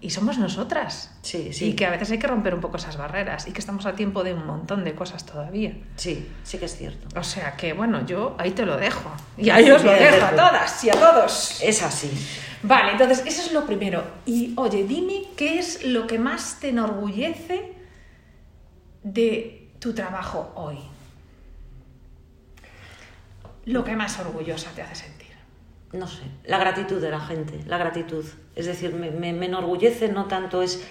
y 0.00 0.10
somos 0.10 0.38
nosotras. 0.38 1.10
Sí, 1.22 1.52
sí. 1.52 1.66
Y 1.70 1.72
que 1.74 1.84
a 1.86 1.90
veces 1.90 2.10
hay 2.10 2.18
que 2.18 2.26
romper 2.26 2.54
un 2.54 2.60
poco 2.60 2.78
esas 2.78 2.96
barreras 2.96 3.46
y 3.46 3.52
que 3.52 3.60
estamos 3.60 3.84
a 3.86 3.94
tiempo 3.94 4.24
de 4.24 4.32
un 4.34 4.46
montón 4.46 4.82
de 4.84 4.94
cosas 4.94 5.26
todavía. 5.26 5.76
Sí, 5.96 6.26
sí 6.42 6.58
que 6.58 6.64
es 6.64 6.76
cierto. 6.76 7.08
O 7.18 7.22
sea 7.22 7.56
que, 7.56 7.72
bueno, 7.74 8.06
yo 8.06 8.34
ahí 8.38 8.52
te 8.52 8.64
lo 8.64 8.76
dejo. 8.76 9.10
Y 9.36 9.50
ahí 9.50 9.70
os 9.70 9.84
lo 9.84 9.92
Bien, 9.92 10.04
dejo 10.04 10.24
a 10.26 10.30
dejo. 10.32 10.36
todas 10.48 10.84
y 10.84 10.90
a 10.90 10.94
todos. 10.94 11.60
Es 11.62 11.82
así. 11.82 12.10
Vale, 12.62 12.92
entonces 12.92 13.22
eso 13.26 13.42
es 13.42 13.52
lo 13.52 13.66
primero. 13.66 14.02
Y 14.26 14.52
oye, 14.56 14.84
dime 14.84 15.24
qué 15.36 15.58
es 15.58 15.84
lo 15.84 16.06
que 16.06 16.18
más 16.18 16.58
te 16.60 16.70
enorgullece 16.70 17.74
de 19.02 19.70
tu 19.78 19.94
trabajo 19.94 20.52
hoy. 20.56 20.78
Lo 23.66 23.84
que 23.84 23.94
más 23.96 24.18
orgullosa 24.18 24.70
te 24.70 24.82
hace 24.82 24.94
sentir. 24.94 25.19
No 25.92 26.06
sé, 26.06 26.22
la 26.44 26.58
gratitud 26.58 27.00
de 27.00 27.10
la 27.10 27.20
gente, 27.20 27.60
la 27.66 27.78
gratitud. 27.78 28.24
Es 28.56 28.66
decir, 28.66 28.92
me, 28.94 29.10
me- 29.10 29.32
me 29.32 29.46
enorgullece, 29.46 30.08
no 30.08 30.26
tanto 30.26 30.62
es... 30.62 30.84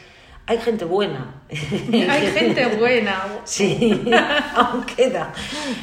Hay 0.46 0.58
gente 0.58 0.84
buena. 0.84 1.44
Hay 1.52 2.28
gente 2.34 2.66
buena. 2.78 3.22
Sí, 3.44 4.02
aún 4.56 4.84
queda. 4.84 5.32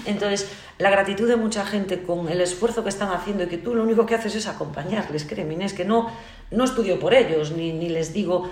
Entonces, 0.07 0.51
la 0.79 0.91
gratitud 0.91 1.29
de 1.29 1.37
mucha 1.37 1.65
gente 1.65 2.03
con 2.03 2.29
el 2.29 2.41
esfuerzo 2.41 2.83
que 2.83 2.89
están 2.89 3.11
haciendo 3.11 3.45
y 3.45 3.47
que 3.47 3.59
tú 3.59 3.75
lo 3.77 3.85
único 3.85 4.05
que 4.07 4.17
haces 4.17 4.35
es 4.35 4.49
acompañarles, 4.49 5.25
créeme, 5.25 5.55
Inés, 5.55 5.73
que 5.73 5.85
no, 5.85 6.11
no 6.51 6.65
estudio 6.65 6.99
por 6.99 7.15
ellos, 7.15 7.53
ni, 7.53 7.73
ni 7.73 7.89
les 7.89 8.13
digo, 8.13 8.51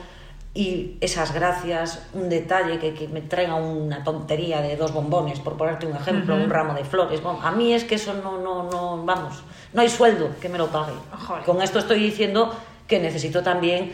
y 0.57 0.97
esas 1.01 1.35
gracias, 1.35 2.07
un 2.13 2.29
detalle 2.29 2.79
que, 2.79 2.95
que 2.95 3.09
me 3.09 3.21
traiga 3.21 3.57
una 3.57 4.05
tontería 4.05 4.61
de 4.61 4.77
dos 4.77 4.93
bombones, 4.93 5.41
por 5.41 5.57
ponerte 5.57 5.85
un 5.85 5.97
ejemplo, 5.97 6.37
un 6.37 6.49
ramo 6.49 6.75
de 6.75 6.85
flores. 6.85 7.21
Bueno, 7.21 7.41
a 7.43 7.51
mí 7.51 7.73
es 7.73 7.83
que 7.83 7.97
eso 7.97 8.15
no, 8.15 8.39
no, 8.39 8.71
no, 8.71 9.05
vamos, 9.05 9.43
no 9.73 9.81
hay 9.81 9.89
sueldo 9.89 10.31
que 10.41 10.49
me 10.49 10.57
lo 10.57 10.69
pague. 10.69 10.93
Joder. 11.27 11.43
Con 11.43 11.61
esto 11.61 11.81
estoy 11.81 11.99
diciendo 11.99 12.55
que 12.87 13.01
necesito 13.01 13.43
también 13.43 13.93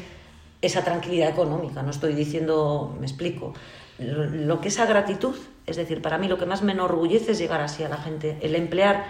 esa 0.60 0.84
tranquilidad 0.84 1.30
económica, 1.30 1.82
no 1.82 1.90
estoy 1.90 2.12
diciendo, 2.12 2.94
me 3.00 3.06
explico, 3.06 3.54
lo, 3.98 4.26
lo 4.26 4.60
que 4.60 4.68
esa 4.68 4.84
gratitud, 4.84 5.34
es 5.64 5.76
decir, 5.76 6.02
para 6.02 6.18
mí 6.18 6.28
lo 6.28 6.36
que 6.36 6.44
más 6.44 6.60
me 6.62 6.72
enorgullece 6.72 7.32
es 7.32 7.38
llegar 7.38 7.62
así 7.62 7.84
a 7.84 7.88
la 7.88 7.96
gente, 7.96 8.36
el 8.42 8.54
emplear, 8.54 9.06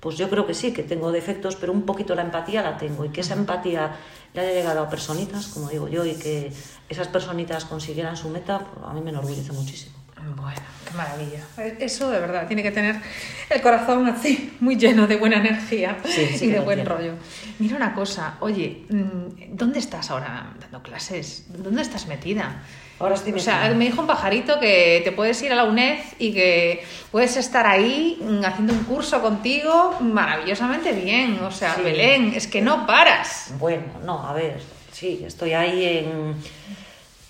pues 0.00 0.16
yo 0.16 0.28
creo 0.30 0.46
que 0.46 0.54
sí, 0.54 0.72
que 0.72 0.82
tengo 0.82 1.12
defectos, 1.12 1.56
pero 1.56 1.72
un 1.72 1.82
poquito 1.82 2.14
la 2.14 2.22
empatía 2.22 2.62
la 2.62 2.76
tengo 2.78 3.04
y 3.04 3.10
que 3.10 3.20
esa 3.20 3.34
empatía 3.34 3.92
le 4.34 4.40
haya 4.40 4.52
llegado 4.52 4.80
a 4.82 4.88
personitas, 4.88 5.48
como 5.48 5.68
digo 5.68 5.88
yo, 5.88 6.04
y 6.06 6.14
que 6.14 6.52
esas 6.88 7.08
personitas 7.08 7.64
consiguieran 7.66 8.16
su 8.16 8.28
meta, 8.30 8.58
pues 8.60 8.86
a 8.86 8.92
mí 8.92 9.00
me 9.02 9.10
enorgullece 9.10 9.52
muchísimo. 9.52 9.96
Bueno, 10.36 10.60
qué 10.86 10.94
maravilla. 10.94 11.40
Eso 11.78 12.10
de 12.10 12.20
verdad, 12.20 12.46
tiene 12.46 12.62
que 12.62 12.70
tener 12.70 12.96
el 13.48 13.60
corazón 13.62 14.06
así, 14.06 14.54
muy 14.60 14.76
lleno 14.76 15.06
de 15.06 15.16
buena 15.16 15.36
energía 15.38 15.96
Sí, 16.04 16.26
sí 16.36 16.44
y 16.46 16.50
de 16.50 16.60
buen 16.60 16.76
tiene. 16.78 16.88
rollo. 16.90 17.14
Mira 17.58 17.76
una 17.76 17.94
cosa, 17.94 18.36
oye, 18.40 18.84
mm, 18.90 19.56
¿dónde 19.56 19.78
estás 19.78 20.10
ahora 20.10 20.52
dando 20.60 20.82
clases? 20.82 21.46
¿Dónde 21.48 21.80
estás 21.82 22.06
metida? 22.06 22.62
Ahora 23.00 23.14
estoy 23.14 23.32
O 23.32 23.38
sea, 23.38 23.72
me 23.74 23.86
dijo 23.86 24.02
un 24.02 24.06
pajarito 24.06 24.60
que 24.60 25.00
te 25.02 25.10
puedes 25.10 25.40
ir 25.42 25.50
a 25.52 25.56
la 25.56 25.64
UNED 25.64 25.98
y 26.18 26.34
que 26.34 26.84
puedes 27.10 27.36
estar 27.38 27.66
ahí 27.66 28.18
mm, 28.20 28.44
haciendo 28.44 28.74
un 28.74 28.84
curso 28.84 29.22
contigo 29.22 29.96
maravillosamente 30.00 30.92
bien. 30.92 31.40
O 31.42 31.50
sea, 31.50 31.74
Sí. 31.74 31.82
Belén, 31.82 32.34
es 32.34 32.46
que 32.46 32.60
no 32.60 32.86
paras. 32.86 33.54
Bueno, 33.58 33.84
no, 34.04 34.26
a 34.26 34.34
ver, 34.34 34.60
sí, 34.92 35.22
estoy 35.26 35.54
ahí 35.54 35.82
en, 35.98 36.34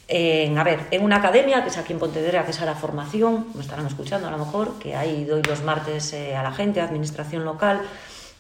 en, 0.08 0.58
a 0.58 0.64
ver, 0.64 0.80
en 0.90 1.04
una 1.04 1.16
academia, 1.16 1.62
que 1.62 1.70
es 1.70 1.78
aquí 1.78 1.92
en 1.92 2.00
Pontevedra, 2.00 2.44
que 2.44 2.50
es 2.50 2.60
a 2.60 2.64
la 2.64 2.74
formación, 2.74 3.46
me 3.54 3.60
estarán 3.62 3.86
escuchando 3.86 4.26
a 4.26 4.30
lo 4.32 4.38
mejor, 4.38 4.76
que 4.80 4.96
ahí 4.96 5.24
doy 5.24 5.42
los 5.42 5.62
martes 5.62 6.12
eh, 6.14 6.34
a 6.34 6.42
la 6.42 6.50
gente, 6.50 6.80
administración 6.80 7.44
local, 7.44 7.82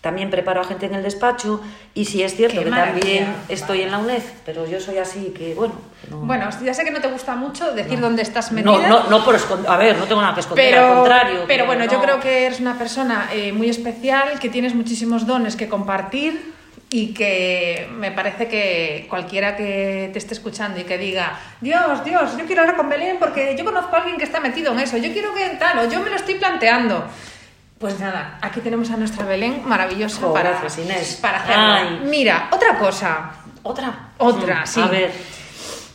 también 0.00 0.30
preparo 0.30 0.62
a 0.62 0.64
gente 0.64 0.86
en 0.86 0.94
el 0.94 1.02
despacho 1.02 1.60
y 1.94 2.06
sí 2.06 2.22
es 2.22 2.34
cierto 2.34 2.58
Qué 2.58 2.64
que 2.64 2.70
maravilla. 2.70 3.00
también 3.00 3.34
estoy 3.50 3.82
en 3.82 3.90
la 3.90 3.98
UNED, 3.98 4.22
pero 4.46 4.66
yo 4.66 4.80
soy 4.80 4.96
así 4.98 5.34
que, 5.36 5.54
bueno... 5.54 5.74
no- 6.08 6.18
Bueno, 6.20 6.48
ya 6.64 6.72
sé 6.72 6.84
que 6.84 6.90
no 6.90 7.00
te 7.00 7.08
gusta 7.08 7.34
mucho 7.36 7.72
decir 7.72 7.98
no. 7.98 8.06
dónde 8.06 8.22
estás 8.22 8.50
metida. 8.52 8.72
No, 8.72 8.88
no, 8.88 9.10
no 9.10 9.24
por 9.24 9.34
esconder, 9.34 9.70
a 9.70 9.76
ver, 9.76 9.98
no 9.98 10.04
tengo 10.06 10.22
nada 10.22 10.32
que 10.34 10.40
esconder, 10.40 10.70
pero, 10.70 10.86
al 10.86 10.94
contrario. 10.96 11.44
pero 11.46 11.66
bueno, 11.66 11.84
yo 11.84 12.00
creo 12.00 12.18
que 12.18 12.46
eres 12.46 12.60
una 12.60 12.78
persona 12.78 13.28
eh, 13.32 13.52
muy 13.52 13.68
especial, 13.68 14.38
que 14.38 14.48
tienes 14.48 14.74
muchísimos 14.74 15.26
dones 15.26 15.54
que 15.56 15.68
compartir 15.68 16.54
y 16.92 17.12
que 17.14 17.86
me 17.92 18.10
parece 18.10 18.48
que 18.48 19.06
cualquiera 19.08 19.54
que 19.54 20.08
te 20.12 20.18
esté 20.18 20.34
escuchando 20.34 20.80
y 20.80 20.84
que 20.84 20.96
diga, 20.98 21.38
Dios, 21.60 22.02
Dios, 22.04 22.36
yo 22.38 22.46
quiero 22.46 22.62
hablar 22.62 22.76
con 22.76 22.88
Belén 22.88 23.16
porque 23.20 23.54
yo 23.56 23.64
conozco 23.64 23.94
a 23.94 23.98
alguien 23.98 24.16
que 24.16 24.24
está 24.24 24.40
metido 24.40 24.72
en 24.72 24.80
eso, 24.80 24.96
yo 24.96 25.12
quiero 25.12 25.32
que 25.34 25.46
tal, 25.58 25.78
o 25.80 25.90
yo 25.90 26.00
me 26.00 26.08
lo 26.10 26.16
estoy 26.16 26.34
planteando. 26.36 27.04
Pues 27.80 27.98
nada, 27.98 28.36
aquí 28.42 28.60
tenemos 28.60 28.90
a 28.90 28.98
nuestra 28.98 29.24
Belén 29.24 29.62
maravillosa 29.66 30.20
Jo, 30.20 30.34
para, 30.34 30.50
gracias, 30.50 30.84
Inés. 30.84 31.18
para 31.22 31.38
hacerlo. 31.42 31.72
Ay. 31.72 32.00
Mira, 32.10 32.50
otra 32.52 32.78
cosa. 32.78 33.30
¿Otra? 33.62 34.10
Otra, 34.18 34.64
Mm, 34.64 34.66
sí. 34.66 34.80
A 34.82 34.86
ver, 34.86 35.10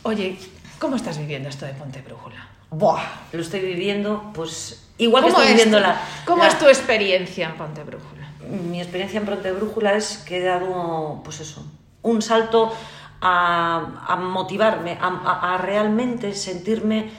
Oye, 0.02 0.36
¿cómo 0.80 0.96
estás 0.96 1.16
viviendo 1.16 1.48
esto 1.48 1.64
de 1.64 1.74
Ponte 1.74 2.02
Brújula? 2.02 2.44
buah, 2.70 3.02
lo 3.32 3.40
estoy 3.40 3.60
viviendo, 3.60 4.32
pues 4.34 4.88
igual 4.98 5.22
que 5.24 5.30
¿Cómo, 5.30 5.42
estoy 5.42 5.52
es, 5.56 5.64
viviendo 5.64 5.78
la... 5.80 6.00
¿cómo 6.24 6.42
la- 6.42 6.48
es 6.48 6.58
tu 6.58 6.66
experiencia 6.66 7.46
en 7.50 7.54
Ponte 7.54 7.84
Brújula? 7.84 8.26
mi 8.50 8.80
experiencia 8.80 9.18
en 9.20 9.26
Pronto 9.26 9.44
de 9.44 9.52
Brújula 9.52 9.94
es 9.94 10.18
que 10.18 10.38
he 10.38 10.42
dado, 10.42 11.20
pues 11.24 11.38
eso, 11.40 11.64
un 12.02 12.20
salto 12.20 12.72
a, 13.20 14.04
a 14.08 14.16
motivarme, 14.16 14.98
a, 15.00 15.06
a- 15.06 15.54
a 15.54 15.58
realmente 15.58 16.34
sentirme, 16.34 17.10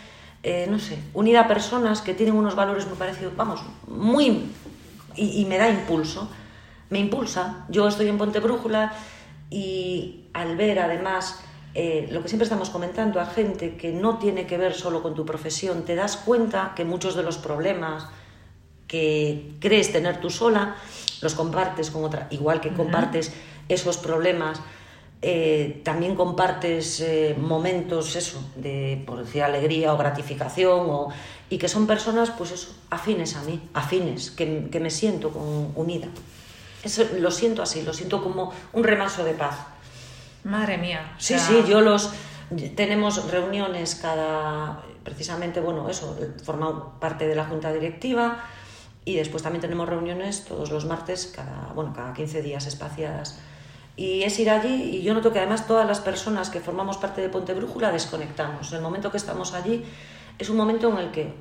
eh, 0.48 0.66
no 0.70 0.80
sé, 0.80 0.98
unida 1.14 1.42
a 1.42 1.48
personas 1.50 2.00
que 2.00 2.14
tienen 2.14 2.34
unos 2.34 2.56
valores 2.56 2.88
muy 2.88 2.96
parecidos, 2.96 3.36
vamos, 3.36 3.60
muy... 3.86 4.50
Y, 5.18 5.42
y 5.42 5.46
me 5.46 5.58
da 5.58 5.68
impulso, 5.68 6.30
me 6.90 7.00
impulsa. 7.00 7.66
Yo 7.68 7.86
estoy 7.86 8.08
en 8.08 8.18
Ponte 8.18 8.40
Brújula 8.40 8.94
y 9.50 10.28
al 10.34 10.56
ver 10.56 10.80
además 10.80 11.42
eh, 11.74 12.08
lo 12.12 12.22
que 12.22 12.30
siempre 12.30 12.46
estamos 12.46 12.70
comentando 12.70 13.20
a 13.20 13.26
gente 13.26 13.76
que 13.76 13.92
no 13.92 14.20
tiene 14.20 14.48
que 14.48 14.58
ver 14.58 14.74
solo 14.74 15.04
con 15.04 15.16
tu 15.16 15.26
profesión, 15.26 15.84
te 15.84 15.96
das 15.96 16.16
cuenta 16.16 16.72
que 16.78 16.86
muchos 16.86 17.16
de 17.16 17.24
los 17.24 17.38
problemas 17.38 18.08
que 18.88 19.52
crees 19.60 19.92
tener 19.92 20.22
tú 20.22 20.30
sola, 20.30 20.78
los 21.22 21.36
compartes 21.36 21.92
con 21.92 22.06
otra, 22.06 22.28
igual 22.30 22.62
que 22.62 22.72
compartes 22.72 23.34
esos 23.68 23.98
problemas, 23.98 24.62
eh, 25.22 25.82
también 25.84 26.16
compartes 26.16 27.00
eh, 27.02 27.36
momentos, 27.40 28.16
eso, 28.16 28.40
de, 28.56 29.04
por 29.06 29.20
decir, 29.20 29.44
alegría 29.44 29.94
o 29.94 29.98
gratificación, 29.98 30.88
o, 30.90 31.10
y 31.50 31.58
que 31.58 31.68
son 31.68 31.88
personas, 31.88 32.30
pues 32.32 32.52
eso, 32.52 32.76
afines 32.90 33.36
a 33.36 33.42
mí, 33.44 33.60
afines, 33.74 34.32
que, 34.32 34.68
que 34.72 34.80
me 34.80 34.90
siento 34.90 35.32
con- 35.32 35.72
unida. 35.76 36.08
Eso, 36.84 37.04
lo 37.20 37.32
siento 37.32 37.62
así, 37.64 37.82
lo 37.82 37.94
siento 37.94 38.24
como 38.24 38.54
un 38.74 38.84
remanso 38.84 39.24
de 39.24 39.34
paz. 39.34 39.58
Madre 40.44 40.78
mía. 40.78 41.14
o 41.18 41.20
Sí, 41.20 41.34
sea, 41.34 41.40
sí, 41.40 41.64
yo 41.68 41.82
los 41.82 42.12
tenemos 42.76 43.30
reuniones 43.32 43.96
cada 43.96 44.82
precisamente, 45.04 45.60
bueno, 45.60 45.90
eso, 45.90 46.18
forma 46.44 47.00
parte 47.00 47.28
de 47.28 47.36
la 47.36 47.46
junta 47.46 47.74
directiva 47.74 48.44
y 49.06 49.16
después 49.16 49.42
también 49.44 49.62
tenemos 49.62 49.88
reuniones 49.90 50.46
todos 50.46 50.70
los 50.70 50.86
martes 50.86 51.32
cada, 51.36 51.72
bueno, 51.74 51.94
cada 51.94 52.14
15 52.14 52.42
días 52.42 52.66
espaciadas. 52.68 53.40
Y 53.98 54.22
es 54.24 54.38
ir 54.40 54.50
allí 54.50 54.96
y 54.98 55.02
yo 55.02 55.14
noto 55.16 55.34
que 55.34 55.40
además 55.40 55.66
todas 55.68 55.86
las 55.88 56.00
personas 56.00 56.50
que 56.52 56.60
formamos 56.62 56.98
parte 56.98 57.20
de 57.20 57.30
Ponte 57.30 57.54
Brújula 57.56 57.92
desconectamos. 57.92 58.72
El 58.72 58.82
momento 58.82 59.10
que 59.12 59.18
estamos 59.18 59.54
allí 59.56 59.84
es 60.38 60.50
un 60.50 60.56
momento 60.58 60.88
en 60.92 60.98
el 61.00 61.12
que 61.12 61.34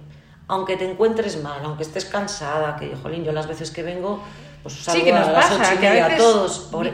aunque 0.49 0.77
te 0.77 0.91
encuentres 0.91 1.43
mal, 1.43 1.61
aunque 1.65 1.83
estés 1.83 2.07
cansada, 2.07 2.77
que 2.77 2.97
jolín, 3.03 3.25
yo 3.25 3.33
las 3.33 3.47
veces 3.47 3.71
que 3.71 3.83
vengo, 3.83 4.21
pues 4.63 4.75
salgo 4.83 5.05
que 5.05 5.13
nos 5.13 5.29
a 5.29 5.33
las 5.33 5.45
pasa, 5.51 5.63
ocho 5.63 5.75
y 5.75 5.79
que 5.79 5.87
a 5.89 5.93
veces- 6.09 6.19
todos. 6.19 6.59
por- 6.73 6.91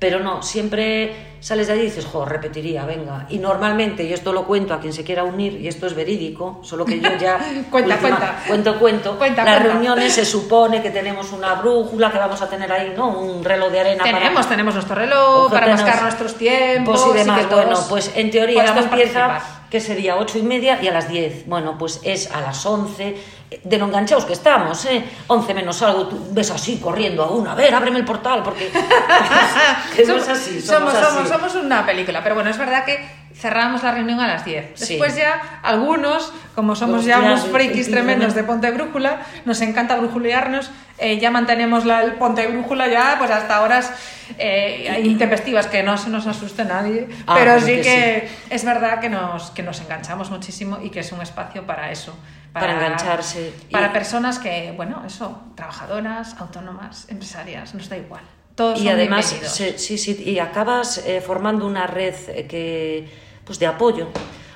pero 0.00 0.18
no, 0.20 0.42
siempre 0.42 1.36
sales 1.40 1.66
de 1.66 1.74
allí 1.74 1.82
y 1.82 1.84
dices, 1.86 2.06
jo, 2.06 2.24
repetiría, 2.24 2.86
venga. 2.86 3.26
Y 3.28 3.38
normalmente, 3.38 4.02
y 4.02 4.14
esto 4.14 4.32
lo 4.32 4.46
cuento 4.46 4.72
a 4.72 4.80
quien 4.80 4.94
se 4.94 5.04
quiera 5.04 5.24
unir, 5.24 5.60
y 5.60 5.68
esto 5.68 5.86
es 5.86 5.94
verídico, 5.94 6.60
solo 6.62 6.86
que 6.86 6.98
yo 6.98 7.10
ya... 7.18 7.38
Cuenta, 7.70 7.98
cuenta. 7.98 8.42
Cuento, 8.46 8.78
cuento. 8.78 9.18
Cuenta, 9.18 9.44
Las 9.44 9.58
cuenta. 9.58 9.72
reuniones 9.74 10.14
se 10.14 10.24
supone 10.24 10.82
que 10.82 10.90
tenemos 10.90 11.32
una 11.32 11.54
brújula, 11.54 12.10
que 12.10 12.18
vamos 12.18 12.40
a 12.40 12.48
tener 12.48 12.72
ahí, 12.72 12.94
¿no? 12.96 13.10
Un 13.10 13.44
reloj 13.44 13.70
de 13.70 13.80
arena 13.80 14.02
Tenemos, 14.02 14.32
para... 14.32 14.48
tenemos 14.48 14.74
nuestro 14.74 14.94
reloj 14.96 15.50
para 15.50 15.68
marcar 15.76 16.02
nuestros 16.02 16.34
tiempos. 16.34 17.02
Pues 17.02 17.14
y 17.14 17.18
y 17.18 17.20
demás. 17.20 17.40
que 17.40 17.46
todos 17.46 17.64
bueno, 17.66 17.80
pues 17.90 18.10
en 18.14 18.30
teoría 18.30 18.74
empieza. 18.76 19.59
Que 19.70 19.80
sería 19.80 20.16
ocho 20.16 20.38
y 20.38 20.42
media 20.42 20.82
y 20.82 20.88
a 20.88 20.92
las 20.92 21.08
10. 21.08 21.46
Bueno, 21.46 21.78
pues 21.78 22.00
es 22.02 22.30
a 22.30 22.40
las 22.40 22.66
11, 22.66 23.16
de 23.62 23.78
lo 23.78 23.86
enganchados 23.86 24.24
que 24.24 24.32
estamos, 24.32 24.84
¿eh? 24.86 25.04
11 25.28 25.54
menos 25.54 25.80
algo, 25.82 26.06
tú 26.06 26.20
ves 26.32 26.50
así 26.50 26.78
corriendo 26.78 27.22
a 27.22 27.30
una, 27.30 27.52
a 27.52 27.54
ver, 27.54 27.72
ábreme 27.74 27.98
el 27.98 28.04
portal, 28.04 28.42
porque... 28.42 28.70
que 29.96 30.04
no 30.04 30.16
es 30.16 30.28
así, 30.28 30.60
somos, 30.60 30.92
somos, 30.92 30.94
así. 30.94 31.14
somos, 31.14 31.28
somos 31.28 31.54
una 31.64 31.86
película, 31.86 32.22
pero 32.22 32.34
bueno, 32.34 32.50
es 32.50 32.58
verdad 32.58 32.84
que 32.84 33.19
cerramos 33.40 33.82
la 33.82 33.92
reunión 33.92 34.20
a 34.20 34.26
las 34.28 34.44
10. 34.44 34.72
Sí. 34.74 34.94
Después 34.94 35.16
ya 35.16 35.60
algunos, 35.62 36.32
como 36.54 36.76
somos 36.76 37.04
ya 37.04 37.20
unos 37.20 37.46
frikis 37.46 37.90
tremendos 37.90 38.34
de 38.34 38.44
Ponte 38.44 38.70
Brújula, 38.70 39.22
nos 39.46 39.60
encanta 39.62 39.96
brujulearnos, 39.96 40.70
eh, 40.98 41.18
ya 41.18 41.30
mantenemos 41.30 41.86
la, 41.86 42.02
el 42.02 42.12
Ponte 42.14 42.46
Brújula 42.48 42.88
ya 42.88 43.16
pues 43.18 43.30
hasta 43.30 43.62
horas 43.62 43.90
eh, 44.38 45.00
intempestivas, 45.04 45.66
que 45.66 45.82
no 45.82 45.96
se 45.96 46.10
nos 46.10 46.26
asuste 46.26 46.64
nadie, 46.64 47.08
Ah, 47.26 47.34
pero 47.38 47.58
sí 47.60 47.76
que 47.76 47.82
que, 47.82 48.28
es 48.50 48.64
verdad 48.64 49.00
que 49.00 49.08
nos, 49.08 49.50
que 49.52 49.62
nos 49.62 49.80
enganchamos 49.80 50.30
muchísimo 50.30 50.78
y 50.82 50.90
que 50.90 51.00
es 51.00 51.10
un 51.12 51.20
espacio 51.22 51.66
para 51.66 51.90
eso. 51.90 52.14
Para 52.52 52.72
engancharse. 52.74 53.52
Para 53.70 53.86
Y- 53.86 53.90
personas 53.90 54.38
que, 54.38 54.72
bueno, 54.76 55.02
eso, 55.06 55.40
trabajadoras, 55.54 56.34
autónomas, 56.38 57.06
empresarias, 57.08 57.74
nos 57.74 57.88
da 57.88 57.96
igual. 57.96 58.22
Todos 58.56 58.80
y 58.82 58.88
además, 58.88 59.24
se- 59.26 59.78
sí, 59.78 59.96
sí, 59.96 60.22
y 60.26 60.38
acabas 60.40 60.98
eh, 61.06 61.20
formando 61.20 61.64
una 61.66 61.86
red 61.86 62.14
que, 62.48 63.08
pues 63.50 63.58
de 63.58 63.66
apoyo. 63.66 64.06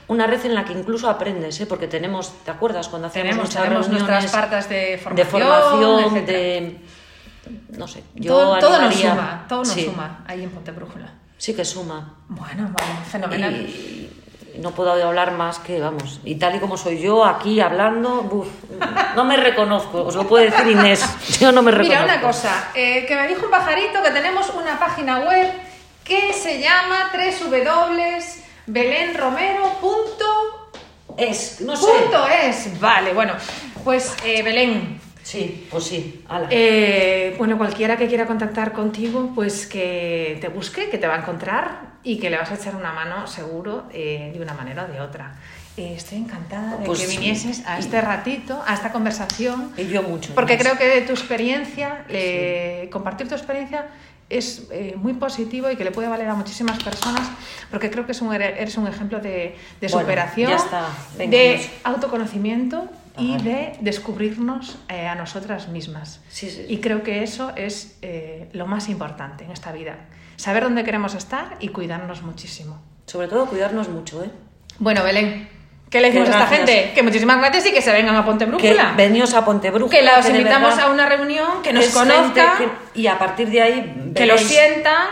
Una 0.07 0.29
red 0.29 0.47
en 0.47 0.55
la 0.55 0.65
que 0.65 0.73
incluso 0.73 1.11
aprendes, 1.11 1.61
¿eh? 1.61 1.67
porque 1.67 1.89
tenemos, 1.89 2.33
¿te 2.45 2.53
acuerdas 2.53 2.87
cuando 2.87 3.09
hacemos 3.09 3.25
tenemos, 3.25 3.49
muchas 3.49 3.63
tenemos 3.65 3.89
nuestras 3.89 4.31
partas 4.31 4.69
de 4.69 5.01
formación, 5.03 5.17
de, 5.17 5.25
formación, 5.25 6.27
de 6.27 6.81
no 7.77 7.89
sé, 7.89 8.05
yo 8.15 8.35
todo, 8.35 8.59
todo 8.61 8.81
nos 8.83 8.95
suma, 8.95 9.47
todo 9.49 9.59
nos 9.65 9.73
suma 9.73 10.25
ahí 10.29 10.45
en 10.45 10.51
Ponte 10.51 10.71
Brújula. 10.71 11.13
Sí 11.39 11.55
que 11.55 11.65
suma. 11.65 12.19
Bueno, 12.29 12.71
bueno, 12.73 13.01
fenomenal. 13.11 13.53
Y 13.53 14.11
no 14.61 14.71
puedo 14.71 14.93
hablar 14.93 15.33
más 15.33 15.59
que, 15.59 15.81
vamos, 15.81 16.21
y 16.23 16.37
tal 16.37 16.55
y 16.55 16.61
como 16.61 16.77
soy 16.77 17.01
yo 17.01 17.25
aquí 17.25 17.61
hablando, 17.61 18.23
buf, 18.23 18.47
no 19.17 19.25
me 19.25 19.37
reconozco, 19.37 20.05
os 20.05 20.15
lo 20.15 20.29
puede 20.29 20.53
decir 20.53 20.69
Inés, 20.69 21.05
yo 21.41 21.51
no 21.51 21.63
me 21.63 21.73
reconozco. 21.73 22.01
Mira, 22.01 22.15
una 22.15 22.25
cosa, 22.25 22.69
eh, 22.77 23.05
que 23.09 23.17
me 23.17 23.27
dijo 23.27 23.47
un 23.47 23.51
pajarito 23.51 24.01
que 24.05 24.13
tenemos 24.13 24.51
una 24.51 24.79
página 24.79 25.19
web 25.19 25.53
que 26.05 26.33
se 26.33 26.61
llama 26.61 27.11
3W 27.13 28.44
belénromero.es. 28.67 31.61
No 31.61 31.77
sé. 31.77 31.87
Punto 31.87 32.27
es. 32.29 32.81
Vale, 32.81 33.13
bueno. 33.13 33.35
Pues 33.83 34.15
eh, 34.25 34.43
Belén. 34.43 35.01
Sí, 35.23 35.67
pues 35.71 35.85
sí. 35.85 36.23
Ala. 36.29 36.49
Eh, 36.51 37.35
bueno, 37.39 37.57
cualquiera 37.57 37.97
que 37.97 38.09
quiera 38.09 38.27
contactar 38.27 38.73
contigo, 38.73 39.33
pues 39.35 39.67
que 39.67 40.37
te 40.41 40.49
busque, 40.49 40.91
que 40.91 40.99
te 40.99 41.07
va 41.07 41.15
a 41.15 41.19
encontrar 41.19 41.95
y 42.03 42.19
que 42.19 42.29
le 42.29 42.37
vas 42.37 42.51
a 42.51 42.57
echar 42.57 42.77
una 42.77 42.93
mano 42.93 43.27
seguro 43.27 43.85
eh, 43.93 44.33
de 44.35 44.41
una 44.41 44.53
manera 44.55 44.85
o 44.85 44.89
de 44.93 45.01
otra. 45.01 45.35
Estoy 45.77 46.19
encantada 46.19 46.77
de 46.77 46.87
pues 46.87 47.01
que 47.01 47.09
vinieses 47.09 47.67
a 47.67 47.81
este 47.81 48.01
ratito, 48.01 48.63
a 48.65 48.75
esta 48.75 48.93
conversación. 48.93 49.73
Y 49.77 49.89
yo 49.89 50.05
mucho. 50.05 50.33
Porque 50.35 50.57
creo 50.57 50.79
que 50.79 50.85
de 50.85 51.01
tu 51.01 51.13
experiencia, 51.13 52.07
compartir 52.93 53.29
tu 53.29 53.35
experiencia 53.35 53.89
es 54.39 54.67
eh, 54.71 54.95
muy 54.97 55.15
positivo 55.15 55.71
y 55.71 55.77
que 55.77 55.85
le 55.85 55.91
puede 55.91 56.09
valer 56.09 56.29
a 56.29 56.35
muchísimas 56.35 56.83
personas, 56.83 57.29
porque 57.71 57.91
creo 57.91 58.07
que 58.07 58.13
es 58.13 58.21
un, 58.21 58.33
eres 58.33 58.77
un 58.77 58.87
ejemplo 58.87 59.21
de, 59.21 59.57
de 59.81 59.89
Bueno, 59.89 60.01
superación, 60.01 60.53
está. 60.53 60.89
De 61.17 61.71
autoconocimiento 61.85 62.89
y 63.17 63.39
de 63.39 63.77
descubrirnos 63.81 64.77
eh, 64.89 65.07
a 65.07 65.15
nosotras 65.15 65.69
mismas. 65.69 66.21
Sí, 66.29 66.51
sí. 66.51 66.67
Y 66.69 66.79
creo 66.79 67.03
que 67.03 67.23
eso 67.23 67.53
es 67.55 67.97
eh, 68.03 68.49
lo 68.53 68.67
más 68.67 68.89
importante 68.89 69.45
en 69.45 69.53
esta 69.53 69.73
vida. 69.73 69.97
Saber 70.37 70.65
dónde 70.65 70.83
queremos 70.83 71.15
estar 71.15 71.57
y 71.61 71.69
cuidarnos 71.69 72.23
muchísimo. 72.23 72.81
Sobre 73.07 73.29
todo 73.29 73.47
cuidarnos 73.47 73.89
mucho, 73.89 74.25
¿eh? 74.25 74.31
Bueno, 74.81 75.05
Belén, 75.05 75.49
¿qué 75.91 76.01
le 76.01 76.09
decimos 76.09 76.29
a 76.29 76.33
esta 76.33 76.47
gente? 76.49 76.93
Que 76.95 77.03
muchísimas 77.03 77.39
gracias 77.39 77.67
y 77.67 77.73
que 77.73 77.83
se 77.83 77.93
vengan 77.93 78.17
a 78.17 78.25
Ponte 78.25 78.45
Que 78.45 78.51
Brújula. 78.51 78.95
veníos 78.97 79.33
a 79.35 79.45
Ponte 79.45 79.71
Brújula. 79.71 79.99
Que 79.99 80.05
los 80.05 80.29
invitamos 80.29 80.79
a 80.79 80.89
una 80.91 81.07
reunión, 81.09 81.63
que 81.63 81.73
nos 81.73 81.87
conozcan, 81.87 82.59
que- 82.59 83.01
y 83.01 83.07
a 83.07 83.19
partir 83.19 83.49
de 83.51 83.63
ahí 83.63 84.13
que 84.15 84.27
lo 84.27 84.35
veréis 84.35 84.49
sientan, 84.51 85.09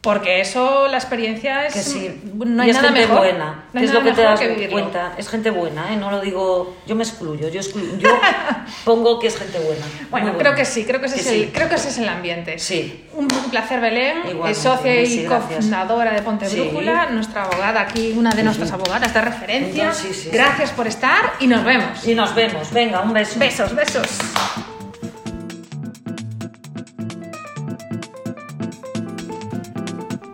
porque 0.00 0.40
eso, 0.40 0.86
la 0.86 0.98
experiencia 0.98 1.66
es... 1.66 1.74
que 1.74 1.82
sí. 1.82 2.20
No 2.32 2.62
hay 2.62 2.68
y 2.68 2.70
es 2.70 2.76
nada 2.76 2.88
gente 2.90 3.00
mejor. 3.08 3.18
buena. 3.18 3.64
No 3.72 3.80
es 3.80 3.92
lo 3.92 4.04
que 4.04 4.12
te 4.12 4.22
das 4.22 4.38
que 4.38 4.68
cuenta. 4.68 5.14
Es 5.18 5.28
gente 5.28 5.50
buena, 5.50 5.92
¿eh? 5.92 5.96
No 5.96 6.12
lo 6.12 6.20
digo... 6.20 6.76
Yo 6.86 6.94
me 6.94 7.02
excluyo. 7.02 7.48
Yo, 7.48 7.60
exclu- 7.60 7.98
yo 7.98 8.08
pongo 8.84 9.18
que 9.18 9.26
es 9.26 9.36
gente 9.36 9.58
buena. 9.58 9.84
Bueno, 10.10 10.38
creo 10.38 10.54
que 10.54 10.64
sí, 10.64 10.84
creo 10.84 11.00
que 11.00 11.06
ese, 11.06 11.16
es, 11.16 11.22
sí. 11.26 11.42
el, 11.44 11.52
creo 11.52 11.68
que 11.68 11.74
ese 11.74 11.88
es 11.88 11.98
el 11.98 12.08
ambiente. 12.08 12.56
Sí. 12.60 13.04
Un- 13.14 13.26
un 13.46 13.50
placer, 13.50 13.80
Belén, 13.80 14.18
es 14.48 14.58
socia 14.58 15.06
sí, 15.06 15.20
y 15.20 15.22
gracias. 15.22 15.56
cofundadora 15.56 16.12
de 16.12 16.22
Ponte 16.22 16.46
Sí. 16.48 16.60
Brújula, 16.60 17.06
nuestra 17.10 17.44
abogada 17.44 17.80
aquí, 17.80 18.12
una 18.16 18.30
de 18.30 18.42
nuestras 18.42 18.72
abogadas 18.72 19.14
de 19.14 19.20
referencia. 19.20 19.92
Sí, 19.92 20.08
sí, 20.12 20.22
sí. 20.24 20.30
Gracias 20.32 20.70
por 20.72 20.86
estar 20.86 21.32
y 21.40 21.46
nos 21.46 21.64
vemos. 21.64 22.06
Y 22.06 22.14
nos 22.14 22.34
vemos. 22.34 22.70
Venga, 22.72 23.00
un 23.02 23.12
beso. 23.12 23.38
Besos, 23.38 23.74
besos. 23.74 24.18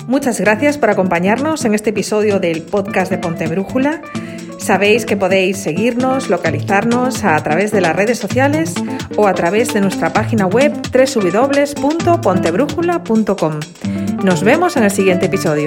Muchas 0.08 0.40
gracias 0.40 0.76
por 0.78 0.90
acompañarnos 0.90 1.64
en 1.64 1.74
este 1.74 1.90
episodio 1.90 2.38
del 2.38 2.62
podcast 2.62 3.10
de 3.10 3.18
Ponte 3.18 3.46
Brújula. 3.46 4.02
Sabéis 4.62 5.04
que 5.04 5.16
podéis 5.16 5.58
seguirnos, 5.58 6.30
localizarnos 6.30 7.24
a 7.24 7.36
través 7.42 7.72
de 7.72 7.80
las 7.80 7.96
redes 7.96 8.20
sociales 8.20 8.74
o 9.16 9.26
a 9.26 9.34
través 9.34 9.74
de 9.74 9.80
nuestra 9.80 10.12
página 10.12 10.46
web 10.46 10.72
www.pontebrújula.com. 10.92 13.60
Nos 14.22 14.44
vemos 14.44 14.76
en 14.76 14.84
el 14.84 14.92
siguiente 14.92 15.26
episodio. 15.26 15.66